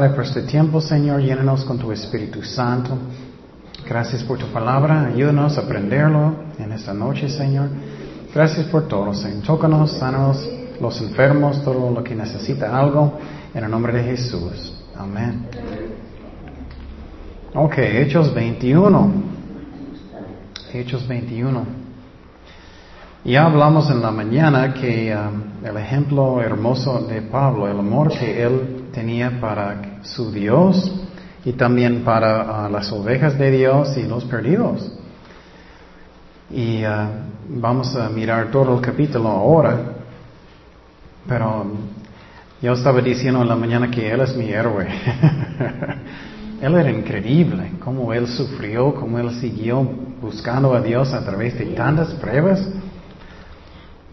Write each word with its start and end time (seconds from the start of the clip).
Padre, 0.00 0.14
por 0.14 0.24
este 0.24 0.40
tiempo, 0.44 0.80
Señor. 0.80 1.20
Llénanos 1.20 1.62
con 1.66 1.78
tu 1.78 1.92
Espíritu 1.92 2.42
Santo. 2.42 2.96
Gracias 3.86 4.24
por 4.24 4.38
tu 4.38 4.46
palabra. 4.46 5.08
Ayúdanos 5.08 5.58
a 5.58 5.60
aprenderlo 5.60 6.36
en 6.58 6.72
esta 6.72 6.94
noche, 6.94 7.28
Señor. 7.28 7.68
Gracias 8.34 8.64
por 8.68 8.88
todo, 8.88 9.12
Señor. 9.12 9.42
Tócanos, 9.42 9.98
sánanos 9.98 10.48
los 10.80 10.98
enfermos, 11.02 11.62
todo 11.62 11.90
lo 11.90 12.02
que 12.02 12.14
necesita 12.14 12.74
algo. 12.74 13.18
En 13.52 13.62
el 13.62 13.70
nombre 13.70 13.92
de 13.92 14.04
Jesús. 14.04 14.72
Amén. 14.96 15.46
Ok, 17.54 17.74
Hechos 17.76 18.32
21. 18.32 19.12
Hechos 20.72 21.06
21. 21.06 21.62
Ya 23.24 23.44
hablamos 23.44 23.90
en 23.90 24.00
la 24.00 24.10
mañana 24.10 24.72
que 24.72 25.14
um, 25.14 25.62
el 25.62 25.76
ejemplo 25.76 26.40
hermoso 26.40 27.02
de 27.02 27.20
Pablo, 27.20 27.68
el 27.68 27.78
amor 27.78 28.08
que 28.08 28.42
él 28.42 28.79
tenía 28.92 29.40
para 29.40 30.02
su 30.02 30.30
Dios 30.30 30.92
y 31.44 31.52
también 31.52 32.02
para 32.04 32.66
uh, 32.66 32.70
las 32.70 32.92
ovejas 32.92 33.38
de 33.38 33.50
Dios 33.50 33.96
y 33.96 34.02
los 34.02 34.24
perdidos. 34.24 34.92
Y 36.50 36.84
uh, 36.84 37.08
vamos 37.48 37.94
a 37.96 38.08
mirar 38.08 38.50
todo 38.50 38.76
el 38.76 38.80
capítulo 38.80 39.28
ahora, 39.28 39.78
pero 41.26 41.66
yo 42.60 42.72
estaba 42.72 43.00
diciendo 43.00 43.40
en 43.42 43.48
la 43.48 43.56
mañana 43.56 43.90
que 43.90 44.10
Él 44.10 44.20
es 44.20 44.36
mi 44.36 44.50
héroe. 44.50 44.86
él 46.60 46.74
era 46.74 46.90
increíble, 46.90 47.72
cómo 47.82 48.12
Él 48.12 48.26
sufrió, 48.26 48.94
cómo 48.94 49.18
Él 49.18 49.30
siguió 49.40 49.82
buscando 50.20 50.74
a 50.74 50.80
Dios 50.80 51.12
a 51.14 51.24
través 51.24 51.58
de 51.58 51.66
tantas 51.66 52.12
pruebas. 52.14 52.60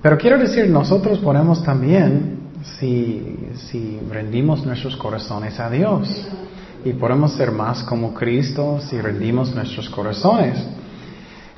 Pero 0.02 0.17
quiero 0.17 0.38
decir, 0.38 0.69
nosotros 0.69 1.19
podemos 1.19 1.62
también, 1.64 2.36
si, 2.79 3.49
si 3.55 3.99
rendimos 4.09 4.65
nuestros 4.65 4.95
corazones 4.95 5.59
a 5.59 5.69
Dios, 5.69 6.27
y 6.83 6.93
podemos 6.93 7.33
ser 7.33 7.51
más 7.51 7.83
como 7.83 8.13
Cristo 8.13 8.79
si 8.81 9.01
rendimos 9.01 9.53
nuestros 9.53 9.89
corazones. 9.89 10.57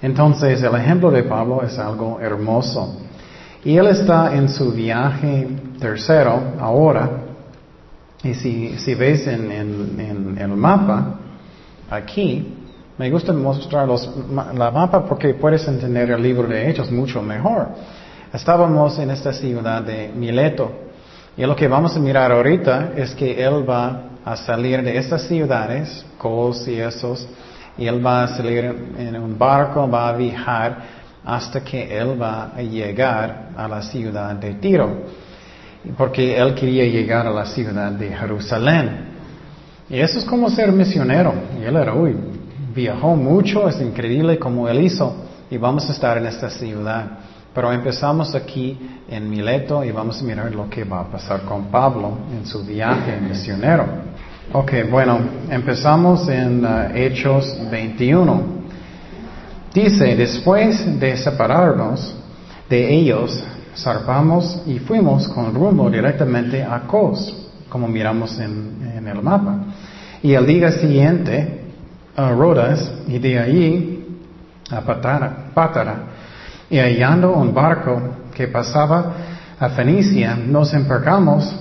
Entonces, 0.01 0.63
el 0.63 0.75
ejemplo 0.75 1.11
de 1.11 1.23
Pablo 1.23 1.61
es 1.61 1.77
algo 1.77 2.19
hermoso. 2.19 2.97
Y 3.63 3.75
él 3.75 3.87
está 3.87 4.33
en 4.35 4.47
su 4.47 4.71
viaje 4.71 5.47
tercero 5.79 6.53
ahora. 6.59 7.09
Y 8.23 8.33
si, 8.33 8.77
si 8.77 8.95
ves 8.95 9.27
en, 9.27 9.51
en, 9.51 10.37
el 10.37 10.49
mapa, 10.49 11.19
aquí, 11.89 12.55
me 12.97 13.09
gusta 13.09 13.33
mostrar 13.33 13.87
los, 13.87 14.09
la 14.55 14.71
mapa 14.71 15.05
porque 15.05 15.33
puedes 15.33 15.67
entender 15.67 16.11
el 16.11 16.21
libro 16.21 16.47
de 16.47 16.69
Hechos 16.69 16.91
mucho 16.91 17.21
mejor. 17.21 17.67
Estábamos 18.33 18.97
en 18.99 19.11
esta 19.11 19.33
ciudad 19.33 19.81
de 19.81 20.11
Mileto. 20.15 20.88
Y 21.39 21.45
lo 21.45 21.55
que 21.55 21.69
vamos 21.69 21.95
a 21.95 21.99
mirar 22.01 22.33
ahorita 22.33 22.91
es 22.97 23.15
que 23.15 23.41
él 23.41 23.63
va 23.67 24.09
a 24.25 24.35
salir 24.35 24.83
de 24.83 24.97
estas 24.97 25.21
ciudades, 25.21 26.05
Cos 26.17 26.67
y 26.67 26.77
esos, 26.81 27.29
y 27.77 27.87
él 27.87 28.05
va 28.05 28.25
a 28.25 28.27
salir 28.27 28.65
en 28.97 29.15
un 29.15 29.39
barco, 29.39 29.89
va 29.89 30.09
a 30.09 30.17
viajar 30.17 30.79
hasta 31.23 31.63
que 31.63 31.97
él 31.97 32.21
va 32.21 32.51
a 32.53 32.61
llegar 32.61 33.51
a 33.55 33.69
la 33.69 33.81
ciudad 33.81 34.35
de 34.35 34.55
Tiro, 34.55 35.03
porque 35.97 36.37
él 36.37 36.53
quería 36.55 36.83
llegar 36.83 37.25
a 37.25 37.31
la 37.31 37.45
ciudad 37.45 37.93
de 37.93 38.13
Jerusalén. 38.13 39.05
Y 39.89 39.97
eso 39.97 40.19
es 40.19 40.25
como 40.25 40.49
ser 40.49 40.73
misionero. 40.73 41.33
Y 41.57 41.63
él 41.63 41.77
era, 41.77 41.93
uy, 41.93 42.17
viajó 42.75 43.15
mucho, 43.15 43.69
es 43.69 43.79
increíble 43.79 44.37
como 44.37 44.67
él 44.67 44.81
hizo, 44.81 45.15
y 45.49 45.55
vamos 45.55 45.89
a 45.89 45.93
estar 45.93 46.17
en 46.17 46.25
esta 46.25 46.49
ciudad. 46.49 47.05
Pero 47.53 47.73
empezamos 47.73 48.35
aquí 48.35 48.77
en 49.09 49.29
Mileto 49.29 49.83
y 49.83 49.91
vamos 49.91 50.21
a 50.21 50.23
mirar 50.23 50.53
lo 50.53 50.69
que 50.69 50.83
va 50.83 51.01
a 51.01 51.05
pasar 51.05 51.41
con 51.41 51.65
Pablo 51.65 52.17
en 52.31 52.45
su 52.45 52.63
viaje 52.63 53.19
misionero. 53.19 53.85
Ok, 54.53 54.73
bueno, 54.89 55.19
empezamos 55.49 56.27
en 56.29 56.63
uh, 56.63 56.95
Hechos 56.95 57.57
21. 57.71 58.59
Dice, 59.73 60.15
después 60.15 60.99
de 60.99 61.17
separarnos 61.17 62.15
de 62.69 62.93
ellos, 62.93 63.43
zarpamos 63.75 64.63
y 64.65 64.79
fuimos 64.79 65.27
con 65.27 65.53
rumbo 65.53 65.89
directamente 65.89 66.63
a 66.63 66.81
Cos, 66.81 67.51
como 67.69 67.87
miramos 67.87 68.39
en, 68.39 69.07
el 69.07 69.21
mapa. 69.21 69.59
Y 70.21 70.33
el 70.33 70.45
día 70.45 70.71
siguiente 70.71 71.61
a 72.15 72.31
Rodas 72.31 72.91
y 73.07 73.17
de 73.17 73.39
ahí 73.39 74.19
a 74.69 74.81
Pátara 74.81 76.08
y 76.69 76.77
hallando 76.77 77.33
un 77.33 77.53
barco 77.53 78.01
que 78.35 78.47
pasaba 78.47 79.13
a 79.59 79.69
Fenicia, 79.69 80.35
nos 80.35 80.73
embarcamos 80.73 81.53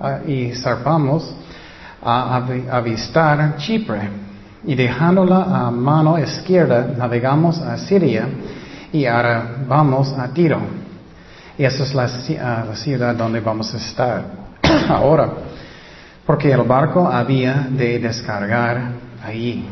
ah, 0.00 0.18
y 0.26 0.52
zarpamos 0.54 1.34
a 2.02 2.42
avistar 2.70 3.56
Chipre. 3.56 4.26
Y 4.64 4.74
dejándola 4.74 5.66
a 5.66 5.70
mano 5.70 6.18
izquierda, 6.18 6.88
navegamos 6.96 7.60
a 7.60 7.76
Siria 7.78 8.26
y 8.92 9.06
ahora 9.06 9.56
vamos 9.68 10.12
a 10.12 10.28
Tiro. 10.28 10.60
Y 11.56 11.64
esa 11.64 11.84
es 11.84 11.94
la, 11.94 12.08
ah, 12.42 12.64
la 12.68 12.76
ciudad 12.76 13.14
donde 13.14 13.40
vamos 13.40 13.72
a 13.72 13.76
estar 13.76 14.24
ahora. 14.88 15.30
Porque 16.26 16.50
el 16.50 16.62
barco 16.62 17.06
había 17.06 17.68
de 17.70 18.00
descargar 18.00 18.90
allí. 19.24 19.64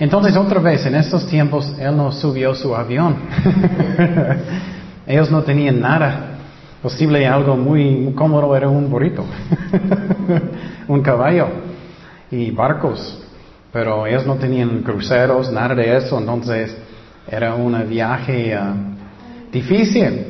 Entonces 0.00 0.34
otra 0.34 0.60
vez, 0.60 0.86
en 0.86 0.94
estos 0.94 1.26
tiempos, 1.26 1.74
él 1.78 1.94
no 1.94 2.10
subió 2.10 2.54
su 2.54 2.74
avión. 2.74 3.16
Ellos 5.06 5.30
no 5.30 5.42
tenían 5.42 5.78
nada. 5.78 6.38
Posible 6.82 7.26
algo 7.26 7.54
muy 7.54 8.10
cómodo 8.16 8.56
era 8.56 8.66
un 8.66 8.88
burrito, 8.88 9.26
un 10.88 11.02
caballo 11.02 11.48
y 12.30 12.50
barcos. 12.50 13.22
Pero 13.70 14.06
ellos 14.06 14.24
no 14.26 14.36
tenían 14.36 14.80
cruceros, 14.80 15.52
nada 15.52 15.74
de 15.74 15.98
eso. 15.98 16.18
Entonces 16.18 16.74
era 17.30 17.54
un 17.54 17.86
viaje 17.86 18.54
ah, 18.54 18.74
difícil. 19.52 20.24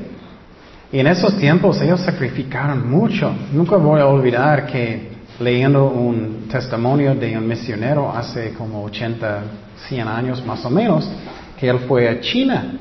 Y 0.91 0.98
en 0.98 1.06
esos 1.06 1.37
tiempos 1.37 1.81
ellos 1.81 2.00
sacrificaron 2.00 2.91
mucho. 2.91 3.32
Nunca 3.52 3.76
voy 3.76 4.00
a 4.00 4.06
olvidar 4.06 4.66
que 4.66 5.09
leyendo 5.41 5.89
un 5.89 6.47
testimonio 6.49 7.15
de 7.15 7.37
un 7.37 7.49
misionero 7.49 8.12
hace 8.12 8.53
como 8.53 8.84
80, 8.84 9.43
100 9.89 10.09
años 10.09 10.45
más 10.45 10.65
o 10.65 10.71
menos, 10.71 11.11
que 11.59 11.69
él 11.69 11.81
fue 11.89 12.09
a 12.09 12.21
China. 12.21 12.73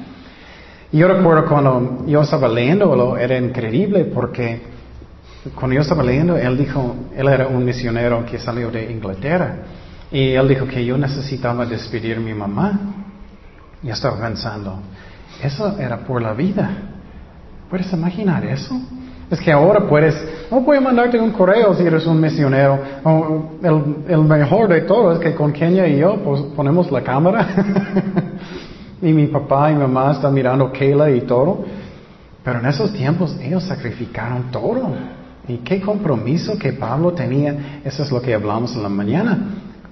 Yo 0.91 1.07
recuerdo 1.07 1.45
cuando 1.47 2.05
yo 2.05 2.21
estaba 2.21 2.49
leyéndolo, 2.49 3.17
era 3.17 3.37
increíble 3.37 4.05
porque 4.05 4.61
cuando 5.55 5.75
yo 5.75 5.81
estaba 5.81 6.03
leyendo, 6.03 6.35
él 6.35 6.57
dijo, 6.57 6.95
él 7.15 7.27
era 7.27 7.47
un 7.47 7.63
misionero 7.63 8.25
que 8.25 8.37
salió 8.37 8.69
de 8.69 8.91
Inglaterra. 8.91 9.55
Y 10.11 10.31
él 10.31 10.47
dijo 10.47 10.67
que 10.67 10.83
yo 10.83 10.97
necesitaba 10.97 11.65
despedir 11.65 12.17
a 12.17 12.19
mi 12.19 12.33
mamá. 12.33 12.79
Y 13.81 13.89
estaba 13.89 14.19
pensando, 14.19 14.79
eso 15.41 15.77
era 15.79 15.99
por 15.99 16.21
la 16.21 16.33
vida. 16.33 16.69
¿Puedes 17.69 17.93
imaginar 17.93 18.43
eso? 18.45 18.75
Es 19.29 19.39
que 19.39 19.51
ahora 19.51 19.87
puedes, 19.87 20.15
no 20.49 20.71
a 20.71 20.81
mandarte 20.81 21.19
un 21.19 21.31
correo 21.31 21.75
si 21.75 21.83
eres 21.83 22.05
un 22.07 22.19
misionero. 22.19 22.79
el, 24.07 24.17
mejor 24.19 24.67
de 24.69 24.81
todo 24.81 25.13
es 25.13 25.19
que 25.19 25.35
con 25.35 25.53
Kenia 25.53 25.87
y 25.87 25.99
yo 25.99 26.15
pues, 26.23 26.41
ponemos 26.55 26.91
la 26.91 27.03
cámara 27.03 27.47
y 29.01 29.13
mi 29.13 29.27
papá 29.27 29.71
y 29.71 29.75
mamá 29.75 30.13
están 30.13 30.33
mirando 30.33 30.71
Kayla 30.71 31.11
y 31.11 31.21
todo. 31.21 31.63
Pero 32.43 32.59
en 32.59 32.65
esos 32.65 32.91
tiempos 32.93 33.37
ellos 33.39 33.63
sacrificaron 33.63 34.49
todo. 34.51 34.89
Y 35.47 35.57
qué 35.57 35.79
compromiso 35.79 36.57
que 36.57 36.73
Pablo 36.73 37.11
tenía. 37.13 37.81
Eso 37.83 38.03
es 38.03 38.11
lo 38.11 38.21
que 38.21 38.33
hablamos 38.33 38.75
en 38.75 38.83
la 38.83 38.89
mañana. 38.89 39.37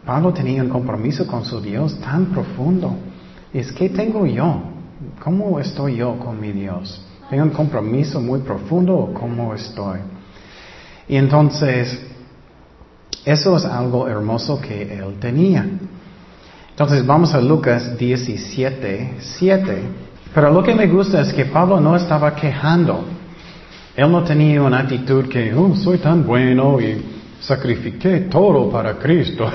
Pablo 0.03 0.33
tenía 0.33 0.63
un 0.63 0.69
compromiso 0.69 1.27
con 1.27 1.45
su 1.45 1.62
Dios 1.62 2.00
tan 2.00 2.27
profundo. 2.27 2.95
Es 3.53 3.71
que 3.71 3.89
tengo 3.89 4.25
yo. 4.25 4.62
¿Cómo 5.23 5.59
estoy 5.59 5.97
yo 5.97 6.17
con 6.17 6.39
mi 6.39 6.51
Dios? 6.51 7.03
¿Tengo 7.29 7.44
un 7.44 7.50
compromiso 7.50 8.21
muy 8.21 8.39
profundo 8.39 9.12
cómo 9.13 9.53
estoy? 9.53 10.00
Y 11.09 11.18
entonces, 11.18 12.00
eso 13.25 13.57
es 13.57 13.65
algo 13.65 14.07
hermoso 14.07 14.62
que 14.62 14.97
él 14.97 15.15
tenía. 15.19 15.65
Entonces 16.69 17.06
vamos 17.06 17.33
a 17.33 17.41
Lucas 17.41 17.97
17, 17.97 19.15
7. 19.19 19.81
Pero 20.33 20.51
lo 20.51 20.63
que 20.63 20.74
me 20.74 20.88
gusta 20.88 21.19
es 21.19 21.33
que 21.33 21.45
Pablo 21.45 21.81
no 21.81 21.97
estaba 21.97 22.33
quejando. 22.33 23.03
Él 23.95 24.09
no 24.09 24.24
tenía 24.24 24.62
una 24.62 24.79
actitud 24.79 25.27
que, 25.27 25.53
oh, 25.53 25.75
soy 25.75 25.97
tan 25.97 26.25
bueno 26.25 26.79
y 26.79 27.03
sacrifiqué 27.41 28.21
todo 28.29 28.69
para 28.69 28.97
Cristo. 29.00 29.51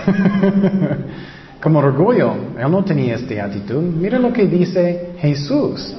Como 1.62 1.78
orgullo. 1.78 2.34
Él 2.58 2.70
no 2.70 2.84
tenía 2.84 3.14
esta 3.14 3.44
actitud. 3.44 3.82
Mira 3.82 4.18
lo 4.18 4.30
que 4.30 4.46
dice 4.46 5.12
Jesús. 5.20 5.94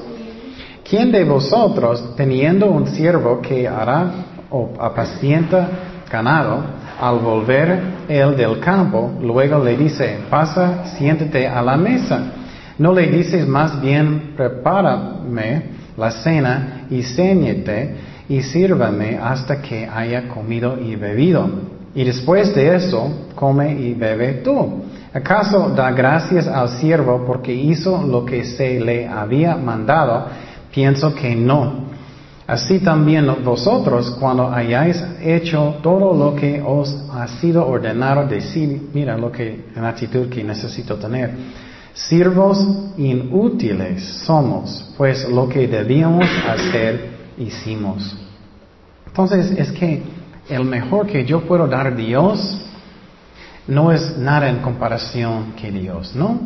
¿Quién 0.88 1.12
de 1.12 1.24
vosotros, 1.24 2.16
teniendo 2.16 2.70
un 2.70 2.88
siervo 2.88 3.42
que 3.42 3.68
hará 3.68 4.12
o 4.50 4.74
apacienta 4.80 5.68
ganado, 6.12 6.64
al 7.00 7.20
volver 7.20 7.80
él 8.08 8.36
del 8.36 8.60
campo, 8.60 9.12
luego 9.22 9.64
le 9.64 9.78
dice, 9.78 10.20
pasa, 10.30 10.86
siéntate 10.98 11.48
a 11.48 11.62
la 11.62 11.78
mesa? 11.78 12.34
No 12.78 12.92
le 12.92 13.08
dices 13.08 13.48
más 13.48 13.82
bien, 13.82 14.34
prepárame 14.36 15.64
la 15.96 16.12
cena 16.12 16.86
y 16.90 17.04
ceñete 17.04 17.96
y 18.28 18.42
sírvame 18.42 19.18
hasta 19.22 19.62
que 19.62 19.88
haya 19.88 20.28
comido 20.28 20.78
y 20.80 20.96
bebido. 20.96 21.50
Y 21.96 22.04
después 22.04 22.54
de 22.56 22.76
eso, 22.76 23.28
come 23.36 23.74
y 23.74 23.94
bebe 23.94 24.42
tú. 24.44 24.84
¿Acaso 25.14 25.70
da 25.70 25.92
gracias 25.92 26.48
al 26.48 26.70
siervo 26.70 27.24
porque 27.26 27.54
hizo 27.54 28.02
lo 28.02 28.26
que 28.26 28.44
se 28.44 28.80
le 28.80 29.08
había 29.08 29.56
mandado? 29.56 30.26
Pienso 30.74 31.14
que 31.14 31.36
no. 31.36 31.94
Así 32.48 32.80
también 32.80 33.28
vosotros, 33.44 34.10
cuando 34.20 34.52
hayáis 34.52 35.02
hecho 35.22 35.76
todo 35.82 36.14
lo 36.14 36.36
que 36.36 36.62
os 36.66 36.94
ha 37.14 37.28
sido 37.40 37.66
ordenado, 37.66 38.28
decir, 38.28 38.90
mira 38.94 39.18
lo 39.18 39.32
que, 39.32 39.68
la 39.76 39.90
actitud 39.90 40.28
que 40.30 40.44
necesito 40.44 40.96
tener. 40.96 41.32
Siervos 41.94 42.58
inútiles 42.98 44.04
somos, 44.26 44.94
pues 44.98 45.30
lo 45.30 45.48
que 45.48 45.68
debíamos 45.68 46.26
hacer, 46.50 47.12
hicimos. 47.38 48.18
Entonces, 49.08 49.52
es 49.52 49.72
que 49.72 50.02
el 50.50 50.66
mejor 50.66 51.08
que 51.08 51.24
yo 51.24 51.42
puedo 51.42 51.68
dar 51.68 51.88
a 51.88 51.92
Dios 51.92 52.62
no 53.68 53.92
es 53.92 54.18
nada 54.18 54.50
en 54.50 54.58
comparación 54.58 55.54
que 55.54 55.72
Dios, 55.72 56.14
¿no? 56.16 56.40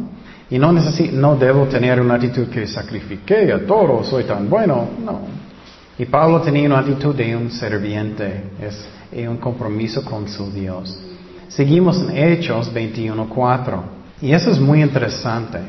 Y 0.50 0.58
no 0.58 0.72
no 0.72 1.36
debo 1.36 1.66
tener 1.66 2.00
una 2.00 2.16
actitud 2.16 2.48
que 2.48 2.66
sacrifique 2.68 3.52
a 3.52 3.66
todo, 3.66 4.04
soy 4.04 4.24
tan 4.24 4.50
bueno, 4.50 4.88
no. 5.04 5.22
Y 6.00 6.06
Pablo 6.06 6.42
tenía 6.42 6.68
una 6.68 6.80
actitud 6.80 7.14
de 7.16 7.36
un 7.36 7.52
serviente, 7.52 8.44
es 8.62 8.88
un 9.28 9.38
compromiso 9.38 10.04
con 10.06 10.30
su 10.30 10.52
Dios. 10.52 10.98
Seguimos 11.50 12.00
en 12.02 12.18
Hechos 12.18 12.74
21.4. 12.74 13.82
Y 14.22 14.32
eso 14.32 14.52
es 14.52 14.60
muy 14.60 14.82
interesante. 14.82 15.60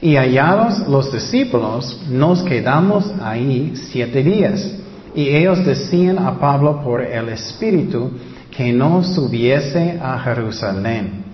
Y 0.00 0.16
hallados 0.16 0.86
los 0.88 1.12
discípulos, 1.12 2.02
nos 2.10 2.42
quedamos 2.42 3.12
ahí 3.22 3.72
siete 3.74 4.22
días. 4.22 4.74
Y 5.14 5.28
ellos 5.28 5.64
decían 5.64 6.18
a 6.18 6.38
Pablo 6.38 6.82
por 6.82 7.02
el 7.02 7.30
Espíritu 7.30 8.10
que 8.50 8.72
no 8.72 9.02
subiese 9.02 9.98
a 10.02 10.18
Jerusalén. 10.18 11.25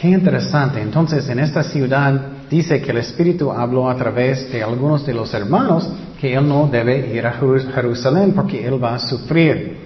Qué 0.00 0.08
interesante. 0.08 0.80
Entonces, 0.80 1.28
en 1.28 1.40
esta 1.40 1.62
ciudad 1.62 2.18
dice 2.48 2.80
que 2.80 2.90
el 2.90 2.96
Espíritu 2.96 3.52
habló 3.52 3.90
a 3.90 3.96
través 3.96 4.50
de 4.50 4.62
algunos 4.62 5.04
de 5.04 5.12
los 5.12 5.34
hermanos 5.34 5.86
que 6.18 6.32
él 6.32 6.48
no 6.48 6.68
debe 6.68 7.14
ir 7.14 7.26
a 7.26 7.34
Jerusalén 7.34 8.32
porque 8.34 8.66
él 8.66 8.82
va 8.82 8.94
a 8.94 8.98
sufrir. 8.98 9.76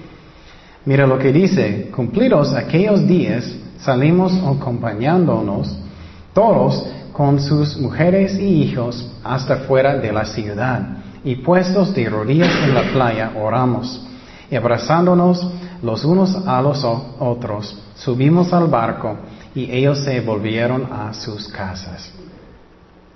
Mira 0.84 1.04
lo 1.04 1.18
que 1.18 1.32
dice, 1.32 1.90
cumplidos 1.92 2.54
aquellos 2.54 3.04
días, 3.08 3.56
salimos 3.80 4.32
acompañándonos 4.34 5.76
todos 6.32 6.86
con 7.12 7.40
sus 7.40 7.76
mujeres 7.76 8.38
y 8.38 8.62
hijos 8.62 9.10
hasta 9.24 9.56
fuera 9.66 9.96
de 9.96 10.12
la 10.12 10.26
ciudad 10.26 10.98
y 11.24 11.36
puestos 11.36 11.92
de 11.92 12.08
rodillas 12.08 12.54
en 12.62 12.72
la 12.72 12.82
playa 12.92 13.32
oramos 13.36 14.06
y 14.48 14.54
abrazándonos 14.54 15.44
los 15.82 16.04
unos 16.04 16.36
a 16.46 16.62
los 16.62 16.84
otros, 16.84 17.76
subimos 17.96 18.52
al 18.52 18.68
barco 18.68 19.16
y 19.54 19.70
ellos 19.70 20.00
se 20.00 20.20
volvieron 20.20 20.88
a 20.92 21.14
sus 21.14 21.48
casas. 21.48 22.12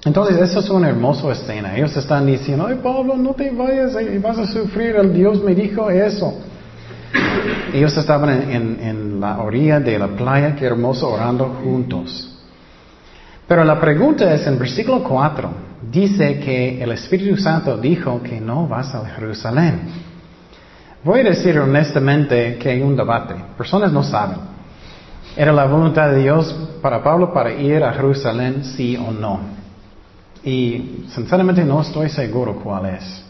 Entonces, 0.05 0.39
eso 0.39 0.61
es 0.61 0.71
una 0.71 0.89
hermosa 0.89 1.31
escena. 1.33 1.77
Ellos 1.77 1.97
están 1.97 2.27
diciendo, 2.27 2.67
ay 2.67 2.79
Pablo, 2.83 3.17
no 3.17 3.35
te 3.35 3.51
vayas, 3.51 3.97
y 4.01 4.19
vas 4.19 4.39
a 4.39 4.47
sufrir, 4.47 4.97
el 4.97 5.13
Dios 5.13 5.43
me 5.43 5.55
dijo 5.55 5.91
eso. 5.91 6.35
Ellos 7.73 7.97
estaban 7.97 8.51
en, 8.51 8.79
en 8.81 9.21
la 9.21 9.39
orilla 9.39 9.81
de 9.81 9.99
la 9.99 10.09
playa, 10.09 10.55
qué 10.55 10.67
hermoso, 10.67 11.11
orando 11.11 11.47
juntos. 11.63 12.39
Pero 13.47 13.65
la 13.65 13.81
pregunta 13.81 14.33
es 14.33 14.47
en 14.47 14.59
versículo 14.59 15.03
4, 15.03 15.51
dice 15.91 16.39
que 16.39 16.83
el 16.83 16.93
Espíritu 16.93 17.37
Santo 17.37 17.77
dijo 17.77 18.23
que 18.23 18.41
no 18.41 18.69
vas 18.69 18.95
a 18.95 19.05
Jerusalén. 19.07 19.81
Voy 21.03 21.21
a 21.21 21.25
decir 21.25 21.59
honestamente 21.59 22.57
que 22.59 22.71
hay 22.71 22.83
un 22.83 22.97
debate. 22.97 23.35
Personas 23.57 23.93
no 23.93 24.03
saben. 24.03 24.58
¿Era 25.39 25.53
la 25.53 25.67
voluntad 25.67 26.11
de 26.11 26.23
Dios 26.23 26.53
para 26.83 27.01
Pablo 27.01 27.33
para 27.33 27.53
ir 27.53 27.85
a 27.85 27.93
Jerusalén, 27.93 28.65
sí 28.65 28.97
o 28.97 29.13
no? 29.13 29.39
Y 30.43 31.05
sinceramente 31.11 31.65
no 31.65 31.81
estoy 31.81 32.09
seguro 32.09 32.57
cuál 32.57 32.87
es. 32.87 33.25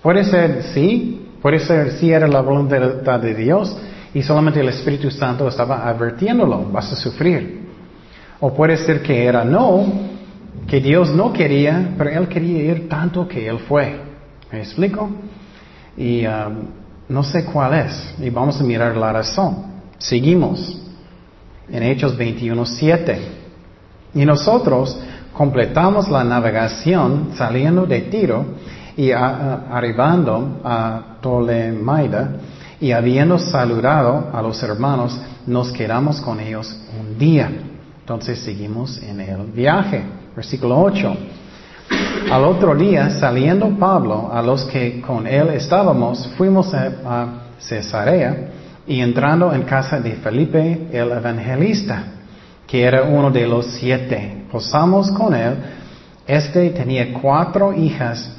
Puede 0.00 0.24
ser 0.24 0.62
sí, 0.72 1.28
puede 1.42 1.58
ser 1.60 1.92
sí 1.98 2.10
era 2.10 2.26
la 2.26 2.40
voluntad 2.40 3.20
de 3.20 3.34
Dios 3.34 3.76
y 4.14 4.22
solamente 4.22 4.60
el 4.60 4.70
Espíritu 4.70 5.10
Santo 5.10 5.46
estaba 5.48 5.86
advirtiéndolo, 5.86 6.64
vas 6.72 6.94
a 6.94 6.96
sufrir. 6.96 7.68
O 8.40 8.54
puede 8.54 8.78
ser 8.78 9.02
que 9.02 9.22
era 9.22 9.44
no, 9.44 9.84
que 10.66 10.80
Dios 10.80 11.14
no 11.14 11.30
quería, 11.30 11.94
pero 11.98 12.08
Él 12.08 12.26
quería 12.28 12.72
ir 12.72 12.88
tanto 12.88 13.28
que 13.28 13.46
Él 13.46 13.58
fue. 13.58 14.00
¿Me 14.50 14.60
explico? 14.60 15.10
Y 15.94 16.26
um, 16.26 16.68
no 17.06 17.22
sé 17.22 17.44
cuál 17.44 17.74
es. 17.74 18.14
Y 18.18 18.30
vamos 18.30 18.58
a 18.58 18.64
mirar 18.64 18.96
la 18.96 19.12
razón. 19.12 19.66
Seguimos 19.98 20.86
en 21.72 21.82
Hechos 21.82 22.16
21.7. 22.18 23.18
Y 24.14 24.24
nosotros 24.24 24.98
completamos 25.32 26.08
la 26.08 26.24
navegación 26.24 27.30
saliendo 27.36 27.86
de 27.86 28.00
Tiro 28.02 28.44
y 28.96 29.12
arribando 29.12 30.60
a 30.64 31.16
Ptolemaida 31.20 32.32
y 32.80 32.92
habiendo 32.92 33.38
saludado 33.38 34.30
a 34.32 34.42
los 34.42 34.62
hermanos, 34.62 35.20
nos 35.46 35.70
quedamos 35.72 36.20
con 36.20 36.40
ellos 36.40 36.76
un 36.98 37.18
día. 37.18 37.50
Entonces 38.00 38.38
seguimos 38.40 39.00
en 39.02 39.20
el 39.20 39.42
viaje. 39.52 40.02
Versículo 40.34 40.80
8. 40.80 41.16
Al 42.30 42.44
otro 42.44 42.74
día, 42.74 43.10
saliendo 43.10 43.68
Pablo, 43.78 44.30
a 44.32 44.42
los 44.42 44.64
que 44.64 45.00
con 45.00 45.26
él 45.26 45.48
estábamos, 45.48 46.28
fuimos 46.36 46.72
a, 46.72 46.92
a 47.04 47.28
Cesarea 47.58 48.50
y 48.90 49.00
entrando 49.00 49.54
en 49.54 49.62
casa 49.62 50.00
de 50.00 50.14
Felipe 50.16 50.88
el 50.90 51.12
evangelista, 51.12 52.06
que 52.66 52.82
era 52.82 53.04
uno 53.04 53.30
de 53.30 53.46
los 53.46 53.66
siete, 53.66 54.46
posamos 54.50 55.12
con 55.12 55.32
él. 55.32 55.54
Este 56.26 56.70
tenía 56.70 57.12
cuatro 57.12 57.72
hijas 57.72 58.32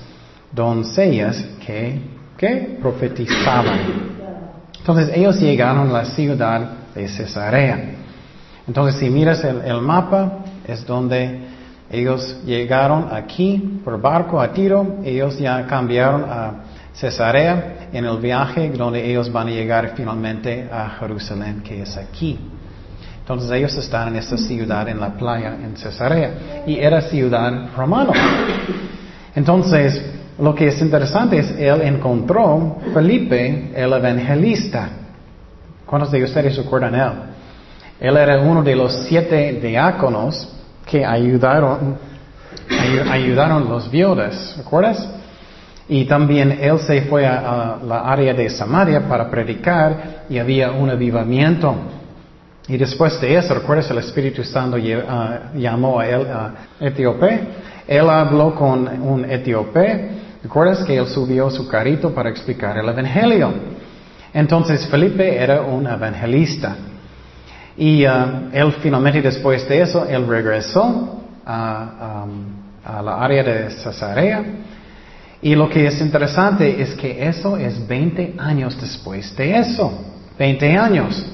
doncellas 0.52 1.42
que, 1.66 2.02
que 2.38 2.78
profetizaban. 2.82 3.80
Entonces 4.78 5.16
ellos 5.16 5.40
llegaron 5.40 5.88
a 5.88 5.94
la 5.94 6.06
ciudad 6.06 6.70
de 6.94 7.08
Cesarea. 7.08 7.96
Entonces 8.68 9.00
si 9.00 9.10
miras 9.10 9.42
el, 9.46 9.62
el 9.62 9.80
mapa, 9.80 10.40
es 10.68 10.86
donde 10.86 11.44
ellos 11.90 12.42
llegaron 12.46 13.08
aquí 13.10 13.80
por 13.86 14.02
barco 14.02 14.42
a 14.42 14.52
Tiro, 14.52 14.98
ellos 15.06 15.40
ya 15.40 15.66
cambiaron 15.66 16.26
a 16.26 16.54
Cesarea 16.94 17.90
en 17.94 18.06
el 18.06 18.18
viaje 18.18 18.70
donde 18.70 19.10
ellos 19.10 19.32
van 19.32 19.48
a 19.48 19.52
llegar 19.52 19.94
finalmente 19.96 20.70
a 20.72 20.90
Jerusalén, 21.00 21.62
que 21.64 21.82
es 21.82 21.98
aquí. 21.98 22.40
Entonces 23.20 23.52
ellos 23.52 23.76
están 23.78 24.10
en 24.10 24.18
esta 24.18 24.38
ciudad, 24.38 24.88
en 24.90 25.00
la 25.00 25.14
playa, 25.14 25.56
en 25.64 25.78
Cesarea, 25.78 26.64
y 26.66 26.78
era 26.78 27.02
ciudad 27.02 27.70
romana. 27.76 28.12
Entonces, 29.36 30.04
lo 30.38 30.54
que 30.54 30.68
es 30.68 30.82
interesante 30.82 31.38
es, 31.38 31.52
él 31.52 31.82
encontró 31.82 32.80
Felipe, 32.94 33.72
el 33.76 33.94
evangelista. 33.94 34.90
¿Cuántos 35.86 36.12
de 36.12 36.24
ustedes 36.24 36.58
recuerdan 36.58 36.96
él? 36.96 37.12
Él 38.00 38.18
era 38.18 38.42
uno 38.42 38.64
de 38.64 38.76
los 38.76 39.06
siete 39.08 39.60
diáconos 39.62 40.50
que 40.86 41.06
ayudaron, 41.06 41.98
ayudaron 43.10 43.70
los 43.70 43.90
viudas, 43.90 44.56
¿recuerdas? 44.58 45.08
Y 45.90 46.06
también 46.06 46.58
él 46.62 46.80
se 46.80 47.02
fue 47.04 47.26
a, 47.26 47.78
la 47.86 48.02
área 48.02 48.34
de 48.34 48.50
Samaria 48.50 49.08
para 49.08 49.30
predicar 49.30 50.24
y 50.30 50.38
había 50.38 50.72
un 50.72 50.90
avivamiento. 50.90 51.76
Y 52.68 52.78
después 52.78 53.20
de 53.20 53.36
eso, 53.36 53.54
¿recuerdas? 53.54 53.90
El 53.92 53.98
Espíritu 53.98 54.44
Santo 54.44 54.78
uh, 54.78 55.58
llamó 55.58 56.00
a 56.00 56.08
él 56.08 56.28
a 56.28 56.52
Etíope. 56.80 57.40
Él 57.88 58.10
habló 58.10 58.56
con 58.56 58.88
un 59.02 59.30
etíope. 59.30 60.10
¿Recuerdas 60.44 60.86
que 60.86 60.96
él 60.96 61.08
subió 61.08 61.50
su 61.50 61.68
carrito 61.68 62.14
para 62.14 62.30
explicar 62.30 62.78
el 62.78 62.88
Evangelio? 62.88 63.52
Entonces 64.34 64.88
Felipe 64.88 65.36
era 65.36 65.62
un 65.62 65.86
evangelista. 65.88 66.78
Y 67.76 68.06
uh, 68.06 68.50
él 68.54 68.72
finalmente 68.82 69.22
después 69.22 69.68
de 69.68 69.82
eso, 69.82 70.06
él 70.08 70.26
regresó 70.28 71.22
a, 71.46 72.26
a 72.86 73.02
la 73.02 73.22
área 73.22 73.44
de 73.44 73.70
Cesarea 73.72 74.44
y 75.42 75.56
lo 75.56 75.68
que 75.70 75.88
es 75.88 76.00
interesante 76.02 76.82
es 76.82 76.94
que 76.94 77.28
eso 77.28 77.58
es 77.58 77.88
20 77.88 78.36
años 78.38 78.80
después 78.80 79.36
de 79.36 79.58
eso. 79.58 79.92
20 80.38 80.78
años. 80.78 81.26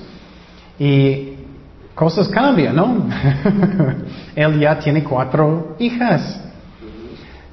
Y 0.80 1.34
cosas 1.94 2.30
cambian, 2.30 2.76
¿no? 2.76 3.06
Él 4.36 4.60
ya 4.60 4.80
tiene 4.80 5.04
cuatro 5.04 5.76
hijas. 5.80 6.40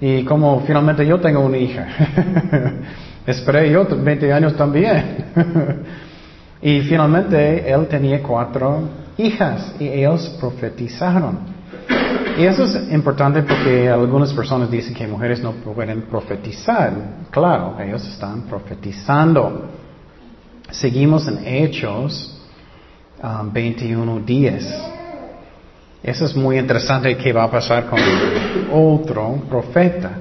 Y 0.01 0.25
como 0.25 0.61
finalmente 0.61 1.05
yo 1.05 1.19
tengo 1.19 1.41
una 1.41 1.57
hija. 1.57 1.89
Esperé 3.27 3.73
yo 3.73 3.85
20 3.85 4.33
años 4.33 4.57
también. 4.57 5.25
y 6.63 6.81
finalmente 6.83 7.71
él 7.71 7.87
tenía 7.89 8.23
cuatro 8.23 8.89
hijas 9.17 9.75
y 9.81 9.89
ellos 9.89 10.37
profetizaron. 10.39 11.54
Y 12.37 12.45
eso 12.47 12.65
es 12.65 12.93
importante 12.93 13.45
porque 13.45 13.89
algunas 13.89 14.33
personas 14.33 14.69
dicen 14.69 14.93
que 14.93 15.07
mujeres 15.07 15.41
no 15.41 15.53
pueden 15.53 16.03
profetizar. 16.03 16.93
Claro, 17.31 17.77
ellos 17.79 18.05
están 18.09 18.43
profetizando. 18.43 19.69
Seguimos 20.69 21.29
en 21.29 21.47
Hechos 21.47 22.37
um, 23.23 23.53
21 23.53 24.21
días. 24.21 24.65
Eso 26.03 26.25
es 26.25 26.35
muy 26.35 26.59
interesante 26.59 27.17
que 27.17 27.33
va 27.33 27.45
a 27.45 27.51
pasar 27.51 27.87
con 27.87 28.01
otro 28.73 29.41
profeta. 29.49 30.19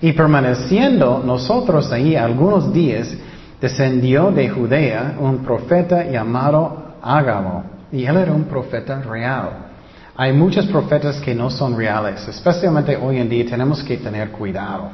Y 0.00 0.12
permaneciendo 0.12 1.22
nosotros 1.22 1.92
ahí 1.92 2.16
algunos 2.16 2.72
días, 2.72 3.14
descendió 3.60 4.30
de 4.30 4.48
Judea 4.48 5.16
un 5.20 5.44
profeta 5.44 6.04
llamado 6.04 6.96
Ágabo. 7.02 7.64
Y 7.92 8.06
él 8.06 8.16
era 8.16 8.32
un 8.32 8.44
profeta 8.44 9.02
real. 9.02 9.71
Hay 10.14 10.34
muchos 10.34 10.66
profetas 10.66 11.22
que 11.22 11.34
no 11.34 11.48
son 11.48 11.74
reales, 11.74 12.28
especialmente 12.28 12.96
hoy 12.96 13.16
en 13.16 13.30
día 13.30 13.46
tenemos 13.46 13.82
que 13.82 13.96
tener 13.96 14.30
cuidado. 14.30 14.90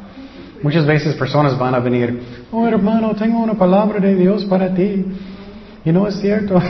Muchas 0.63 0.87
veces 0.87 1.17
personas 1.17 1.59
van 1.59 1.75
a 1.75 1.81
venir, 1.81 2.23
oh 2.53 2.69
hermano, 2.69 3.17
tengo 3.17 3.41
una 3.41 3.55
palabra 3.55 3.99
de 3.99 4.15
Dios 4.15 4.45
para 4.45 4.73
ti. 4.73 5.07
Y 5.85 5.91
no 5.91 6.07
es 6.07 6.21
cierto. 6.21 6.55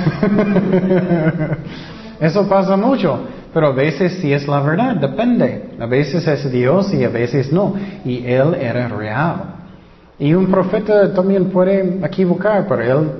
Eso 2.21 2.49
pasa 2.49 2.75
mucho, 2.77 3.21
pero 3.53 3.69
a 3.69 3.73
veces 3.73 4.15
sí 4.21 4.33
es 4.33 4.49
la 4.49 4.61
verdad, 4.61 4.97
depende. 4.97 5.71
A 5.79 5.87
veces 5.87 6.27
es 6.27 6.51
Dios 6.51 6.93
y 6.95 7.05
a 7.05 7.11
veces 7.11 7.53
no. 7.53 7.75
Y 8.05 8.27
él 8.27 8.55
era 8.55 8.89
real. 8.89 9.57
Y 10.19 10.33
un 10.33 10.47
profeta 10.47 11.13
también 11.13 11.51
puede 11.51 12.01
equivocar, 12.05 12.67
pero 12.67 12.83
él, 12.83 13.11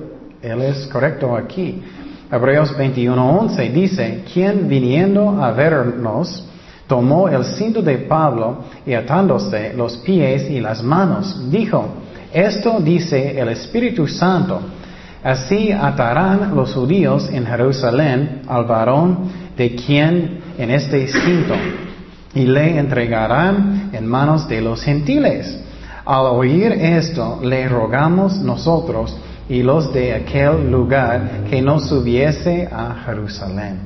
él 0.41 0.61
es 0.63 0.87
correcto 0.87 1.35
aquí. 1.35 1.83
Hebreos 2.31 2.77
21:11 2.77 3.71
dice, 3.71 4.23
quien 4.31 4.67
viniendo 4.67 5.43
a 5.43 5.51
vernos, 5.51 6.45
tomó 6.85 7.27
el 7.27 7.43
cinto 7.43 7.81
de 7.81 7.97
Pablo 7.97 8.65
y 8.85 8.93
atándose 8.93 9.73
los 9.75 9.97
pies 9.97 10.49
y 10.49 10.59
las 10.59 10.83
manos, 10.83 11.49
dijo, 11.49 11.87
esto 12.31 12.79
dice 12.81 13.39
el 13.39 13.49
Espíritu 13.49 14.07
Santo, 14.07 14.61
así 15.23 15.71
atarán 15.71 16.55
los 16.55 16.73
judíos 16.73 17.27
en 17.31 17.47
Jerusalén 17.47 18.43
al 18.47 18.65
varón 18.65 19.31
de 19.57 19.75
quien 19.75 20.39
en 20.57 20.69
este 20.69 21.07
cinto, 21.07 21.55
y 22.35 22.45
le 22.45 22.77
entregarán 22.77 23.89
en 23.91 24.05
manos 24.05 24.47
de 24.47 24.61
los 24.61 24.83
gentiles. 24.83 25.59
Al 26.05 26.27
oír 26.27 26.71
esto, 26.73 27.39
le 27.41 27.67
rogamos 27.67 28.37
nosotros, 28.37 29.17
y 29.49 29.63
los 29.63 29.91
de 29.91 30.13
aquel 30.13 30.71
lugar 30.71 31.45
que 31.49 31.61
no 31.61 31.79
subiese 31.79 32.69
a 32.71 33.03
Jerusalén. 33.05 33.79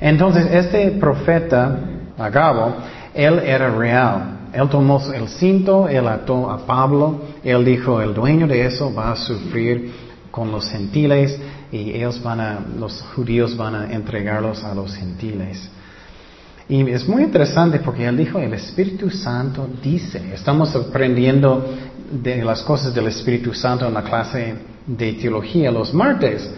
Entonces 0.00 0.46
este 0.52 0.90
profeta, 0.90 1.78
Agabo, 2.18 2.74
él 3.14 3.38
era 3.38 3.70
real. 3.70 4.40
Él 4.52 4.68
tomó 4.68 5.00
el 5.14 5.28
cinto, 5.28 5.88
él 5.88 6.06
ató 6.08 6.50
a 6.50 6.66
Pablo, 6.66 7.22
él 7.42 7.64
dijo, 7.64 8.02
el 8.02 8.12
dueño 8.12 8.46
de 8.46 8.66
eso 8.66 8.92
va 8.92 9.12
a 9.12 9.16
sufrir 9.16 9.92
con 10.30 10.50
los 10.50 10.68
gentiles 10.68 11.40
y 11.70 11.92
ellos 11.92 12.22
van 12.22 12.40
a, 12.40 12.58
los 12.78 13.00
judíos 13.14 13.56
van 13.56 13.74
a 13.74 13.92
entregarlos 13.92 14.62
a 14.64 14.74
los 14.74 14.94
gentiles. 14.94 15.70
Y 16.68 16.88
es 16.90 17.06
muy 17.08 17.22
interesante 17.22 17.78
porque 17.78 18.04
él 18.04 18.16
dijo, 18.16 18.38
el 18.38 18.52
Espíritu 18.54 19.10
Santo 19.10 19.68
dice, 19.82 20.34
estamos 20.34 20.74
aprendiendo 20.74 21.64
de 22.10 22.44
las 22.44 22.62
cosas 22.62 22.94
del 22.94 23.06
Espíritu 23.06 23.54
Santo 23.54 23.86
en 23.86 23.94
la 23.94 24.02
clase 24.02 24.71
de 24.86 25.12
teología 25.14 25.70
los 25.70 25.92
martes. 25.92 26.50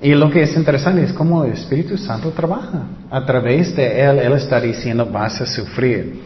Y 0.00 0.14
lo 0.14 0.30
que 0.30 0.42
es 0.42 0.56
interesante 0.56 1.04
es 1.04 1.12
cómo 1.12 1.44
el 1.44 1.52
Espíritu 1.52 1.96
Santo 1.96 2.30
trabaja. 2.30 2.82
A 3.10 3.24
través 3.24 3.74
de 3.76 4.00
Él, 4.00 4.18
Él 4.18 4.32
está 4.32 4.60
diciendo, 4.60 5.06
vas 5.06 5.40
a 5.40 5.46
sufrir. 5.46 6.20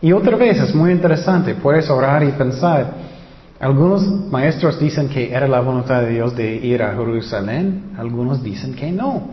Y 0.00 0.12
otra 0.12 0.36
vez, 0.36 0.58
es 0.58 0.74
muy 0.74 0.90
interesante, 0.90 1.54
puedes 1.54 1.88
orar 1.88 2.24
y 2.24 2.32
pensar. 2.32 3.12
Algunos 3.60 4.04
maestros 4.28 4.80
dicen 4.80 5.08
que 5.08 5.32
era 5.32 5.46
la 5.46 5.60
voluntad 5.60 6.02
de 6.02 6.10
Dios 6.10 6.34
de 6.34 6.56
ir 6.56 6.82
a 6.82 6.94
Jerusalén, 6.96 7.92
algunos 7.96 8.42
dicen 8.42 8.74
que 8.74 8.90
no. 8.90 9.28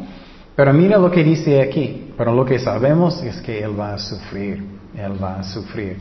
Pero 0.56 0.72
mira 0.72 1.00
lo 1.00 1.10
que 1.10 1.24
dice 1.24 1.60
aquí, 1.60 2.12
pero 2.16 2.36
lo 2.36 2.46
que 2.46 2.60
sabemos 2.60 3.24
es 3.24 3.42
que 3.42 3.64
Él 3.64 3.80
va 3.80 3.96
a 3.96 3.98
sufrir, 3.98 4.64
Él 4.96 5.14
va 5.24 5.40
a 5.40 5.44
sufrir. 5.44 5.98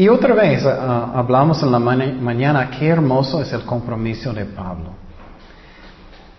Y 0.00 0.08
otra 0.08 0.34
vez 0.34 0.64
ah, 0.64 1.12
hablamos 1.14 1.62
en 1.62 1.70
la 1.70 1.78
mañana 1.78 2.70
qué 2.70 2.88
hermoso 2.88 3.42
es 3.42 3.52
el 3.52 3.66
compromiso 3.66 4.32
de 4.32 4.46
Pablo. 4.46 4.94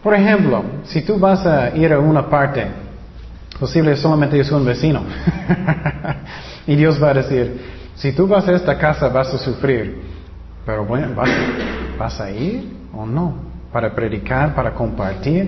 Por 0.01 0.15
ejemplo, 0.15 0.63
si 0.85 1.03
tú 1.03 1.19
vas 1.19 1.45
a 1.45 1.69
ir 1.77 1.93
a 1.93 1.99
una 1.99 2.27
parte, 2.27 2.65
posible 3.59 3.95
solamente 3.97 4.39
es 4.39 4.51
un 4.51 4.65
vecino, 4.65 5.03
y 6.65 6.75
Dios 6.75 6.99
va 6.99 7.11
a 7.11 7.13
decir, 7.13 7.61
si 7.93 8.13
tú 8.13 8.25
vas 8.25 8.47
a 8.47 8.53
esta 8.53 8.79
casa 8.79 9.09
vas 9.09 9.31
a 9.31 9.37
sufrir, 9.37 10.01
pero 10.65 10.83
bueno, 10.83 11.09
¿vas, 11.15 11.29
¿vas 11.99 12.19
a 12.19 12.31
ir 12.31 12.67
o 12.91 13.05
no? 13.05 13.35
Para 13.71 13.93
predicar, 13.93 14.55
para 14.55 14.73
compartir. 14.73 15.47